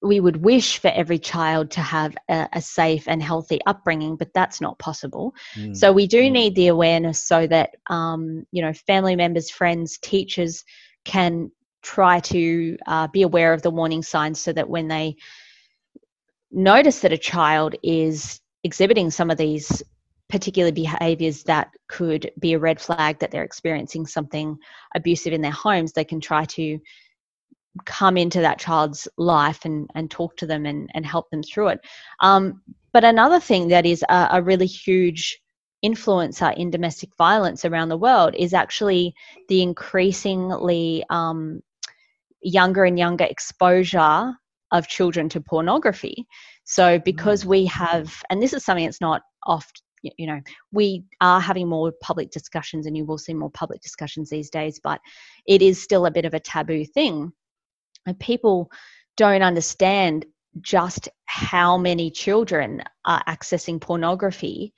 we 0.00 0.20
would 0.20 0.44
wish 0.44 0.78
for 0.78 0.88
every 0.88 1.18
child 1.18 1.72
to 1.72 1.80
have 1.80 2.16
a, 2.28 2.48
a, 2.52 2.62
safe 2.62 3.08
and 3.08 3.20
healthy 3.20 3.58
upbringing, 3.66 4.14
but 4.14 4.32
that's 4.32 4.60
not 4.60 4.78
possible. 4.78 5.34
Mm. 5.56 5.76
So 5.76 5.92
we 5.92 6.06
do 6.06 6.22
mm. 6.22 6.30
need 6.30 6.54
the 6.54 6.68
awareness 6.68 7.20
so 7.20 7.46
that 7.48 7.74
um, 7.88 8.46
you 8.52 8.62
know 8.62 8.72
family 8.72 9.16
members, 9.16 9.50
friends, 9.50 9.98
teachers 9.98 10.64
can 11.04 11.50
try 11.82 12.20
to 12.20 12.76
uh, 12.86 13.08
be 13.08 13.22
aware 13.22 13.52
of 13.52 13.62
the 13.62 13.70
warning 13.70 14.02
signs, 14.02 14.40
so 14.40 14.52
that 14.52 14.68
when 14.68 14.88
they 14.88 15.16
notice 16.50 17.00
that 17.00 17.12
a 17.12 17.18
child 17.18 17.74
is 17.82 18.40
exhibiting 18.64 19.10
some 19.10 19.30
of 19.30 19.38
these 19.38 19.82
particular 20.28 20.70
behaviors 20.70 21.42
that 21.44 21.70
could 21.88 22.30
be 22.38 22.52
a 22.52 22.58
red 22.58 22.80
flag 22.80 23.18
that 23.18 23.30
they're 23.30 23.44
experiencing 23.44 24.06
something 24.06 24.58
abusive 24.94 25.32
in 25.32 25.40
their 25.40 25.50
homes, 25.50 25.92
they 25.92 26.04
can 26.04 26.20
try 26.20 26.44
to 26.44 26.78
come 27.84 28.16
into 28.16 28.40
that 28.40 28.58
child's 28.58 29.08
life 29.16 29.64
and, 29.64 29.88
and 29.94 30.10
talk 30.10 30.36
to 30.36 30.46
them 30.46 30.66
and, 30.66 30.90
and 30.94 31.06
help 31.06 31.30
them 31.30 31.42
through 31.42 31.68
it. 31.68 31.80
Um, 32.20 32.62
but 32.92 33.04
another 33.04 33.40
thing 33.40 33.68
that 33.68 33.86
is 33.86 34.04
a, 34.08 34.28
a 34.32 34.42
really 34.42 34.66
huge 34.66 35.40
influencer 35.84 36.54
in 36.56 36.70
domestic 36.70 37.10
violence 37.16 37.64
around 37.64 37.88
the 37.88 37.96
world 37.96 38.34
is 38.36 38.52
actually 38.52 39.14
the 39.48 39.62
increasingly 39.62 41.04
um, 41.08 41.62
younger 42.42 42.84
and 42.84 42.98
younger 42.98 43.24
exposure 43.24 44.34
of 44.72 44.88
children 44.88 45.28
to 45.30 45.40
pornography. 45.40 46.26
So, 46.64 46.98
because 46.98 47.46
we 47.46 47.66
have, 47.66 48.22
and 48.30 48.42
this 48.42 48.52
is 48.52 48.64
something 48.64 48.84
that's 48.84 49.00
not 49.00 49.22
oft, 49.46 49.82
you 50.02 50.26
know, 50.26 50.40
we 50.72 51.04
are 51.20 51.40
having 51.40 51.68
more 51.68 51.92
public 52.00 52.30
discussions, 52.30 52.86
and 52.86 52.96
you 52.96 53.04
will 53.04 53.18
see 53.18 53.34
more 53.34 53.50
public 53.50 53.80
discussions 53.80 54.30
these 54.30 54.50
days, 54.50 54.80
but 54.82 55.00
it 55.46 55.62
is 55.62 55.82
still 55.82 56.06
a 56.06 56.10
bit 56.10 56.24
of 56.24 56.34
a 56.34 56.40
taboo 56.40 56.84
thing 56.84 57.32
and 58.08 58.18
people 58.18 58.70
don't 59.16 59.42
understand 59.42 60.24
just 60.60 61.08
how 61.26 61.76
many 61.76 62.10
children 62.10 62.82
are 63.04 63.22
accessing 63.28 63.80
pornography 63.80 64.72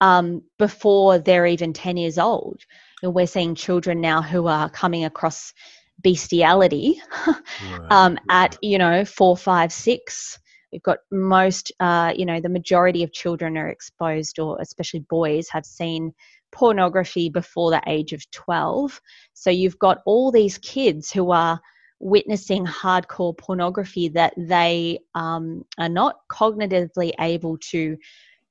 um, 0.00 0.42
before 0.58 1.18
they're 1.18 1.46
even 1.46 1.72
10 1.72 1.98
years 1.98 2.18
old. 2.18 2.62
And 3.02 3.14
we're 3.14 3.26
seeing 3.26 3.54
children 3.54 4.00
now 4.00 4.22
who 4.22 4.46
are 4.46 4.70
coming 4.70 5.04
across 5.04 5.52
bestiality 6.02 7.00
um, 7.90 8.18
at, 8.28 8.58
you 8.62 8.78
know, 8.78 9.04
four, 9.04 9.36
five, 9.36 9.72
six. 9.72 10.38
We've 10.72 10.82
got 10.82 10.98
most, 11.10 11.72
uh, 11.80 12.12
you 12.16 12.24
know, 12.24 12.40
the 12.40 12.48
majority 12.48 13.02
of 13.02 13.12
children 13.12 13.56
are 13.58 13.68
exposed, 13.68 14.38
or 14.38 14.58
especially 14.60 15.00
boys, 15.00 15.48
have 15.48 15.66
seen 15.66 16.12
pornography 16.52 17.28
before 17.28 17.70
the 17.70 17.82
age 17.86 18.12
of 18.12 18.28
12. 18.30 19.00
So 19.34 19.50
you've 19.50 19.78
got 19.78 19.98
all 20.06 20.30
these 20.30 20.58
kids 20.58 21.10
who 21.10 21.30
are 21.30 21.60
witnessing 22.00 22.64
hardcore 22.64 23.36
pornography 23.36 24.08
that 24.08 24.32
they 24.36 25.00
um, 25.14 25.64
are 25.78 25.88
not 25.88 26.16
cognitively 26.32 27.12
able 27.20 27.58
to 27.58 27.96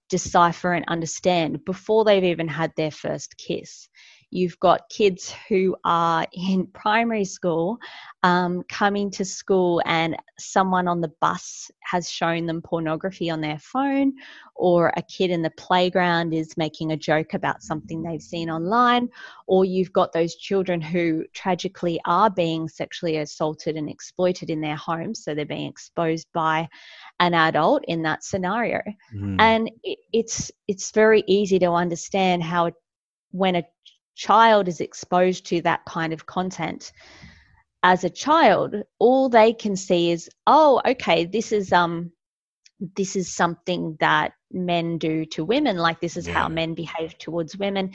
decipher 0.09 0.73
and 0.73 0.85
understand 0.87 1.63
before 1.65 2.03
they've 2.03 2.23
even 2.23 2.47
had 2.47 2.71
their 2.75 2.91
first 2.91 3.37
kiss. 3.37 3.89
You've 4.31 4.59
got 4.59 4.89
kids 4.89 5.33
who 5.47 5.75
are 5.85 6.27
in 6.33 6.67
primary 6.67 7.25
school 7.25 7.77
um, 8.21 8.63
coming 8.69 9.09
to 9.11 9.25
school, 9.25 9.81
and 9.85 10.15
someone 10.37 10.87
on 10.87 11.01
the 11.01 11.11
bus 11.19 11.71
has 11.81 12.09
shown 12.09 12.45
them 12.45 12.61
pornography 12.61 13.29
on 13.29 13.41
their 13.41 13.57
phone, 13.59 14.13
or 14.55 14.93
a 14.97 15.01
kid 15.01 15.31
in 15.31 15.41
the 15.41 15.49
playground 15.51 16.33
is 16.33 16.57
making 16.57 16.91
a 16.91 16.97
joke 16.97 17.33
about 17.33 17.63
something 17.63 18.03
they've 18.03 18.21
seen 18.21 18.49
online, 18.49 19.09
or 19.47 19.65
you've 19.65 19.93
got 19.93 20.13
those 20.13 20.35
children 20.35 20.79
who 20.79 21.25
tragically 21.33 21.99
are 22.05 22.29
being 22.29 22.67
sexually 22.67 23.17
assaulted 23.17 23.75
and 23.75 23.89
exploited 23.89 24.49
in 24.49 24.61
their 24.61 24.75
homes, 24.75 25.23
so 25.23 25.33
they're 25.33 25.45
being 25.45 25.69
exposed 25.69 26.27
by 26.33 26.67
an 27.19 27.33
adult 27.33 27.83
in 27.87 28.03
that 28.03 28.23
scenario. 28.23 28.81
Mm. 29.15 29.37
And 29.39 29.71
it's 30.13 30.51
it's 30.67 30.91
very 30.91 31.23
easy 31.25 31.57
to 31.59 31.71
understand 31.71 32.43
how 32.43 32.71
when 33.31 33.55
a 33.55 33.63
child 34.19 34.67
is 34.67 34.81
exposed 34.81 35.45
to 35.45 35.61
that 35.61 35.83
kind 35.85 36.13
of 36.13 36.25
content 36.25 36.91
as 37.83 38.03
a 38.03 38.09
child 38.09 38.75
all 38.99 39.29
they 39.29 39.53
can 39.53 39.75
see 39.75 40.11
is 40.11 40.29
oh 40.45 40.81
okay 40.85 41.25
this 41.25 41.51
is 41.51 41.71
um 41.71 42.11
this 42.97 43.15
is 43.15 43.33
something 43.33 43.95
that 43.99 44.33
men 44.51 44.97
do 44.97 45.25
to 45.25 45.45
women 45.45 45.77
like 45.77 45.99
this 46.01 46.17
is 46.17 46.27
yeah. 46.27 46.33
how 46.33 46.49
men 46.49 46.73
behave 46.73 47.17
towards 47.17 47.57
women 47.57 47.91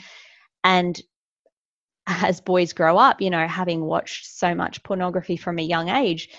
and 0.63 1.01
as 2.07 2.41
boys 2.41 2.73
grow 2.73 2.97
up, 2.97 3.21
you 3.21 3.29
know, 3.29 3.47
having 3.47 3.81
watched 3.81 4.25
so 4.27 4.53
much 4.53 4.83
pornography 4.83 5.37
from 5.37 5.57
a 5.57 5.63
young 5.63 5.89
age, 5.89 6.29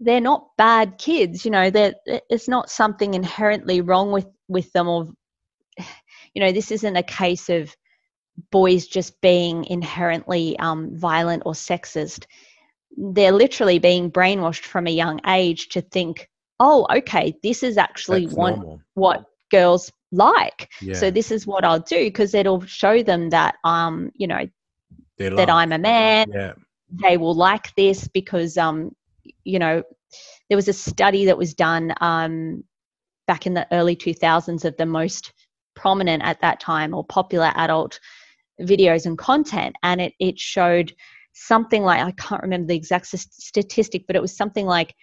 they're 0.00 0.20
not 0.20 0.48
bad 0.58 0.98
kids. 0.98 1.44
You 1.44 1.50
know, 1.50 1.70
that 1.70 1.96
it's 2.06 2.48
not 2.48 2.70
something 2.70 3.14
inherently 3.14 3.80
wrong 3.80 4.12
with 4.12 4.26
with 4.48 4.72
them, 4.72 4.88
or 4.88 5.08
you 6.34 6.42
know, 6.42 6.52
this 6.52 6.70
isn't 6.70 6.96
a 6.96 7.02
case 7.02 7.48
of 7.48 7.74
boys 8.50 8.86
just 8.86 9.20
being 9.20 9.64
inherently 9.64 10.58
um, 10.58 10.96
violent 10.96 11.42
or 11.46 11.52
sexist. 11.52 12.26
They're 12.96 13.32
literally 13.32 13.78
being 13.78 14.10
brainwashed 14.10 14.64
from 14.64 14.86
a 14.86 14.90
young 14.90 15.20
age 15.26 15.68
to 15.70 15.80
think, 15.80 16.28
oh, 16.60 16.86
okay, 16.90 17.36
this 17.42 17.62
is 17.62 17.76
actually 17.76 18.26
what, 18.26 18.58
what 18.94 19.26
girls 19.50 19.92
like. 20.12 20.70
Yeah. 20.80 20.94
So 20.94 21.10
this 21.10 21.30
is 21.30 21.46
what 21.46 21.64
I'll 21.64 21.80
do 21.80 22.04
because 22.04 22.34
it'll 22.34 22.62
show 22.62 23.02
them 23.02 23.30
that 23.30 23.56
um, 23.64 24.10
you 24.14 24.26
know, 24.26 24.46
that 25.18 25.50
I'm 25.50 25.72
a 25.72 25.78
man. 25.78 26.30
Yeah. 26.32 26.52
They 26.90 27.16
will 27.16 27.34
like 27.34 27.74
this 27.74 28.08
because 28.08 28.56
um, 28.56 28.94
you 29.44 29.58
know, 29.58 29.82
there 30.48 30.56
was 30.56 30.68
a 30.68 30.72
study 30.72 31.26
that 31.26 31.38
was 31.38 31.54
done 31.54 31.92
um 32.00 32.64
back 33.26 33.46
in 33.46 33.54
the 33.54 33.66
early 33.72 33.96
2000s 33.96 34.64
of 34.64 34.76
the 34.76 34.86
most 34.86 35.32
prominent 35.74 36.22
at 36.22 36.40
that 36.40 36.60
time 36.60 36.94
or 36.94 37.04
popular 37.04 37.52
adult 37.56 37.98
videos 38.62 39.06
and 39.06 39.18
content 39.18 39.76
and 39.82 40.00
it 40.00 40.14
it 40.18 40.38
showed 40.38 40.92
something 41.32 41.82
like 41.82 42.00
I 42.00 42.12
can't 42.12 42.42
remember 42.42 42.68
the 42.68 42.76
exact 42.76 43.06
statistic 43.06 44.06
but 44.06 44.16
it 44.16 44.22
was 44.22 44.36
something 44.36 44.66
like 44.66 44.94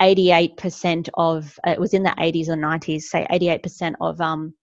88% 0.00 1.08
of 1.14 1.58
it 1.66 1.78
was 1.78 1.94
in 1.94 2.02
the 2.02 2.10
80s 2.10 2.48
or 2.48 2.56
90s 2.56 3.02
say 3.02 3.26
88% 3.30 3.94
of 4.00 4.20
um 4.20 4.54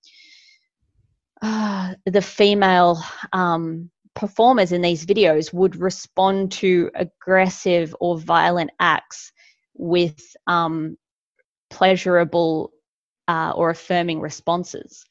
uh, 1.42 1.94
the 2.06 2.22
female 2.22 3.02
um, 3.34 3.90
performers 4.14 4.72
in 4.72 4.82
these 4.82 5.06
videos 5.06 5.54
would 5.54 5.76
respond 5.76 6.52
to 6.52 6.92
aggressive 6.96 7.96
or 8.00 8.18
violent 8.18 8.72
acts 8.80 9.32
with 9.76 10.36
um, 10.48 10.98
pleasurable 11.70 12.72
uh, 13.28 13.54
or 13.56 13.70
affirming 13.70 14.20
responses. 14.20 15.06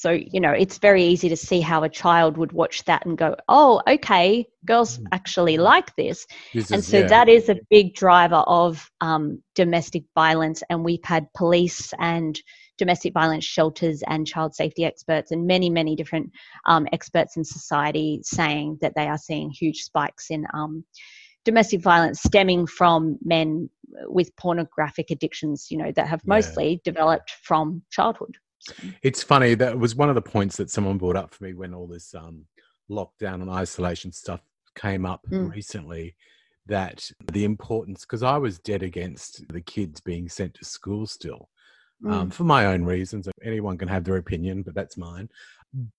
So, 0.00 0.12
you 0.12 0.40
know, 0.40 0.52
it's 0.52 0.78
very 0.78 1.04
easy 1.04 1.28
to 1.28 1.36
see 1.36 1.60
how 1.60 1.82
a 1.82 1.88
child 1.90 2.38
would 2.38 2.52
watch 2.52 2.84
that 2.84 3.04
and 3.04 3.18
go, 3.18 3.36
oh, 3.50 3.82
okay, 3.86 4.46
girls 4.64 4.96
mm. 4.96 5.04
actually 5.12 5.58
like 5.58 5.94
this. 5.96 6.26
this 6.54 6.70
and 6.70 6.78
is, 6.78 6.86
so 6.86 7.00
yeah. 7.00 7.06
that 7.08 7.28
is 7.28 7.50
a 7.50 7.58
big 7.68 7.94
driver 7.94 8.42
of 8.46 8.90
um, 9.02 9.42
domestic 9.54 10.04
violence. 10.14 10.62
And 10.70 10.86
we've 10.86 11.04
had 11.04 11.30
police 11.34 11.92
and 11.98 12.40
domestic 12.78 13.12
violence 13.12 13.44
shelters 13.44 14.02
and 14.06 14.26
child 14.26 14.54
safety 14.54 14.86
experts 14.86 15.32
and 15.32 15.46
many, 15.46 15.68
many 15.68 15.94
different 15.94 16.32
um, 16.64 16.88
experts 16.94 17.36
in 17.36 17.44
society 17.44 18.20
saying 18.22 18.78
that 18.80 18.94
they 18.96 19.06
are 19.06 19.18
seeing 19.18 19.50
huge 19.50 19.82
spikes 19.82 20.30
in 20.30 20.46
um, 20.54 20.82
domestic 21.44 21.82
violence 21.82 22.22
stemming 22.22 22.66
from 22.66 23.18
men 23.22 23.68
with 24.06 24.34
pornographic 24.36 25.10
addictions, 25.10 25.66
you 25.70 25.76
know, 25.76 25.92
that 25.94 26.08
have 26.08 26.26
mostly 26.26 26.70
yeah. 26.70 26.78
developed 26.84 27.32
from 27.42 27.82
childhood. 27.90 28.38
It's 29.02 29.22
funny 29.22 29.54
that 29.54 29.78
was 29.78 29.94
one 29.94 30.08
of 30.08 30.14
the 30.14 30.22
points 30.22 30.56
that 30.56 30.70
someone 30.70 30.98
brought 30.98 31.16
up 31.16 31.34
for 31.34 31.44
me 31.44 31.54
when 31.54 31.74
all 31.74 31.86
this 31.86 32.14
um, 32.14 32.44
lockdown 32.90 33.42
and 33.42 33.50
isolation 33.50 34.12
stuff 34.12 34.40
came 34.74 35.06
up 35.06 35.24
mm. 35.30 35.52
recently. 35.52 36.14
That 36.66 37.10
the 37.32 37.44
importance, 37.44 38.02
because 38.02 38.22
I 38.22 38.36
was 38.36 38.60
dead 38.60 38.82
against 38.82 39.42
the 39.48 39.60
kids 39.60 40.00
being 40.00 40.28
sent 40.28 40.54
to 40.54 40.64
school 40.64 41.06
still, 41.06 41.48
um, 42.04 42.10
mm. 42.10 42.14
um, 42.14 42.30
for 42.30 42.44
my 42.44 42.66
own 42.66 42.84
reasons. 42.84 43.28
Anyone 43.42 43.76
can 43.76 43.88
have 43.88 44.04
their 44.04 44.18
opinion, 44.18 44.62
but 44.62 44.74
that's 44.74 44.96
mine 44.96 45.28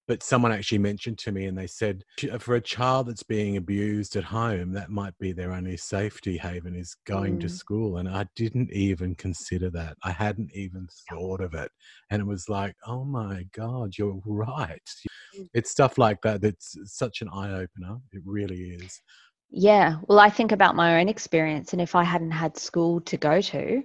but 0.08 0.22
someone 0.22 0.52
actually 0.52 0.78
mentioned 0.78 1.18
to 1.18 1.32
me 1.32 1.46
and 1.46 1.58
they 1.58 1.68
said 1.68 2.04
for 2.40 2.56
a 2.56 2.62
child 2.62 3.08
that's 3.08 3.24
being 3.24 3.56
abused 3.58 4.16
at 4.16 4.24
home 4.24 4.74
that 4.74 4.90
might 4.90 5.18
be 5.18 5.32
their 5.32 5.54
only 5.54 5.78
safety 5.78 6.38
haven 6.38 6.76
is 6.76 6.96
going 7.06 7.38
mm. 7.38 7.42
to 7.42 7.50
school 7.50 7.98
and 7.98 8.10
i 8.10 8.26
didn't 8.36 8.70
even 8.72 9.16
consider 9.16 9.70
that 9.70 9.96
i 10.04 10.12
hadn't 10.12 10.52
even 10.54 10.88
thought 11.10 11.40
of 11.40 11.54
it 11.54 11.72
and 12.10 12.22
it 12.22 12.26
was 12.26 12.50
like 12.50 12.76
oh 12.86 13.06
my 13.06 13.46
god 13.54 13.98
you're 13.98 14.20
right 14.26 14.90
mm. 15.38 15.48
it's 15.54 15.72
stuff 15.72 15.98
like 15.98 16.22
that 16.22 16.42
that's 16.42 16.78
such 16.84 17.22
an 17.22 17.30
eye-opener 17.34 17.98
it 18.12 18.22
really 18.26 18.72
is 18.72 19.02
yeah 19.50 19.96
well 20.08 20.20
i 20.20 20.30
think 20.30 20.52
about 20.52 20.76
my 20.76 21.00
own 21.00 21.08
experience 21.08 21.72
and 21.72 21.82
if 21.82 21.96
i 21.96 22.04
hadn't 22.04 22.32
had 22.32 22.58
school 22.58 23.00
to 23.02 23.16
go 23.16 23.40
to 23.40 23.82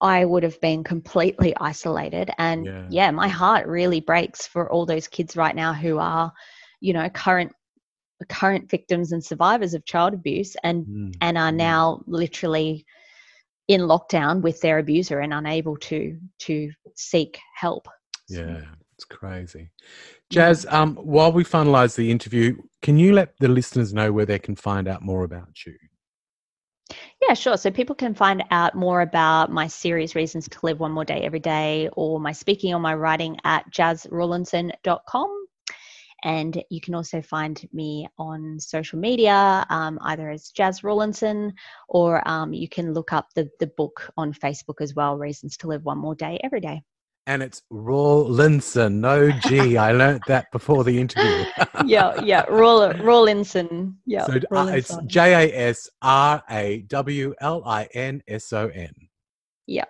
I 0.00 0.24
would 0.24 0.42
have 0.42 0.60
been 0.60 0.82
completely 0.82 1.54
isolated. 1.60 2.30
And 2.38 2.66
yeah. 2.66 2.86
yeah. 2.90 3.10
my 3.10 3.28
heart 3.28 3.66
really 3.66 4.00
breaks 4.00 4.46
for 4.46 4.70
all 4.70 4.86
those 4.86 5.08
kids 5.08 5.36
right 5.36 5.54
now 5.54 5.72
who 5.72 5.98
are, 5.98 6.32
you 6.80 6.92
know, 6.92 7.08
current 7.10 7.52
current 8.28 8.68
victims 8.68 9.12
and 9.12 9.24
survivors 9.24 9.72
of 9.72 9.84
child 9.86 10.12
abuse 10.12 10.54
and 10.62 10.86
mm. 10.86 11.14
and 11.22 11.38
are 11.38 11.52
now 11.52 12.02
literally 12.06 12.84
in 13.68 13.82
lockdown 13.82 14.42
with 14.42 14.60
their 14.60 14.78
abuser 14.78 15.20
and 15.20 15.32
unable 15.32 15.76
to 15.76 16.18
to 16.38 16.70
seek 16.96 17.38
help. 17.56 17.88
Yeah, 18.28 18.62
it's 18.94 19.04
crazy. 19.04 19.70
Jas, 20.28 20.66
um, 20.68 20.96
while 20.96 21.32
we 21.32 21.44
finalize 21.44 21.96
the 21.96 22.10
interview, 22.10 22.56
can 22.82 22.98
you 22.98 23.12
let 23.12 23.36
the 23.38 23.48
listeners 23.48 23.94
know 23.94 24.12
where 24.12 24.26
they 24.26 24.38
can 24.38 24.54
find 24.54 24.86
out 24.86 25.02
more 25.02 25.24
about 25.24 25.66
you? 25.66 25.74
Yeah, 27.20 27.34
sure. 27.34 27.56
So 27.56 27.70
people 27.70 27.94
can 27.94 28.14
find 28.14 28.42
out 28.50 28.74
more 28.74 29.02
about 29.02 29.50
my 29.50 29.66
series, 29.66 30.14
Reasons 30.14 30.48
to 30.48 30.58
Live 30.62 30.80
One 30.80 30.92
More 30.92 31.04
Day 31.04 31.22
Every 31.22 31.40
Day, 31.40 31.88
or 31.92 32.18
my 32.20 32.32
speaking 32.32 32.74
or 32.74 32.80
my 32.80 32.94
writing 32.94 33.36
at 33.44 33.70
jasrawlinson.com. 33.70 35.46
And 36.22 36.62
you 36.68 36.80
can 36.80 36.94
also 36.94 37.22
find 37.22 37.66
me 37.72 38.06
on 38.18 38.60
social 38.60 38.98
media, 38.98 39.64
um, 39.70 39.98
either 40.02 40.28
as 40.30 40.50
Jas 40.50 40.84
Rawlinson, 40.84 41.54
or 41.88 42.26
um, 42.28 42.52
you 42.52 42.68
can 42.68 42.92
look 42.92 43.12
up 43.12 43.28
the, 43.34 43.48
the 43.58 43.68
book 43.68 44.10
on 44.18 44.34
Facebook 44.34 44.80
as 44.82 44.94
well, 44.94 45.16
Reasons 45.16 45.56
to 45.58 45.68
Live 45.68 45.84
One 45.84 45.98
More 45.98 46.14
Day 46.14 46.38
Every 46.42 46.60
Day 46.60 46.82
and 47.30 47.44
it's 47.44 47.62
Rawlinson, 47.70 49.00
no 49.00 49.30
G. 49.30 49.76
I 49.76 49.92
learnt 49.92 50.22
that 50.26 50.50
before 50.50 50.82
the 50.82 50.98
interview. 50.98 51.44
yeah, 51.86 52.20
yeah, 52.24 52.44
Raw, 52.48 52.92
Rawlinson. 53.00 53.96
Yeah, 54.04 54.26
so 54.26 54.40
uh, 54.50 54.66
it's 54.74 54.96
J 55.06 55.48
A 55.48 55.68
S 55.68 55.88
R 56.02 56.42
A 56.50 56.82
W 56.88 57.32
L 57.40 57.62
I 57.64 57.88
N 57.94 58.20
S 58.26 58.52
O 58.52 58.66
N. 58.66 58.92
Yeah, 59.68 59.84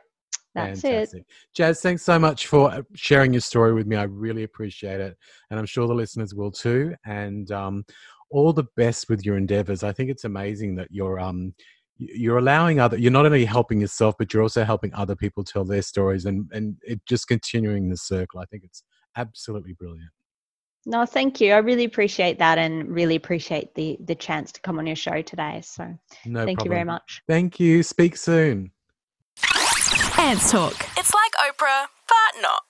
that's 0.54 0.82
Fantastic. 0.82 1.22
it. 1.22 1.26
Jas, 1.54 1.80
thanks 1.80 2.02
so 2.02 2.18
much 2.18 2.46
for 2.46 2.70
uh, 2.70 2.82
sharing 2.94 3.32
your 3.32 3.40
story 3.40 3.72
with 3.72 3.86
me. 3.86 3.96
I 3.96 4.02
really 4.02 4.42
appreciate 4.42 5.00
it, 5.00 5.16
and 5.50 5.58
I'm 5.58 5.66
sure 5.66 5.88
the 5.88 5.94
listeners 5.94 6.34
will 6.34 6.50
too. 6.50 6.94
And 7.06 7.50
um, 7.52 7.86
all 8.30 8.52
the 8.52 8.66
best 8.76 9.08
with 9.08 9.24
your 9.24 9.38
endeavors. 9.38 9.82
I 9.82 9.92
think 9.92 10.10
it's 10.10 10.24
amazing 10.24 10.74
that 10.76 10.88
you're 10.90 11.18
um, 11.18 11.54
you're 12.00 12.38
allowing 12.38 12.80
other 12.80 12.96
you're 12.96 13.12
not 13.12 13.26
only 13.26 13.44
helping 13.44 13.80
yourself 13.80 14.14
but 14.18 14.32
you're 14.32 14.42
also 14.42 14.64
helping 14.64 14.92
other 14.94 15.14
people 15.14 15.44
tell 15.44 15.64
their 15.64 15.82
stories 15.82 16.24
and 16.24 16.50
and 16.52 16.76
it 16.82 17.04
just 17.06 17.28
continuing 17.28 17.88
the 17.88 17.96
circle. 17.96 18.40
I 18.40 18.46
think 18.46 18.64
it's 18.64 18.82
absolutely 19.16 19.74
brilliant. 19.74 20.10
No 20.86 21.04
thank 21.04 21.40
you. 21.40 21.52
I 21.52 21.58
really 21.58 21.84
appreciate 21.84 22.38
that 22.38 22.58
and 22.58 22.88
really 22.88 23.16
appreciate 23.16 23.74
the 23.74 23.98
the 24.04 24.14
chance 24.14 24.50
to 24.52 24.60
come 24.60 24.78
on 24.78 24.86
your 24.86 24.96
show 24.96 25.20
today 25.22 25.60
so 25.62 25.84
no 26.24 26.44
thank 26.44 26.58
problem. 26.58 26.64
you 26.64 26.70
very 26.70 26.84
much. 26.84 27.22
Thank 27.28 27.60
you. 27.60 27.82
Speak 27.82 28.16
soon. 28.16 28.70
Ants 30.18 30.50
talk. 30.50 30.74
It's 30.96 31.12
like 31.14 31.54
oprah 31.54 31.86
but 32.08 32.42
not 32.42 32.62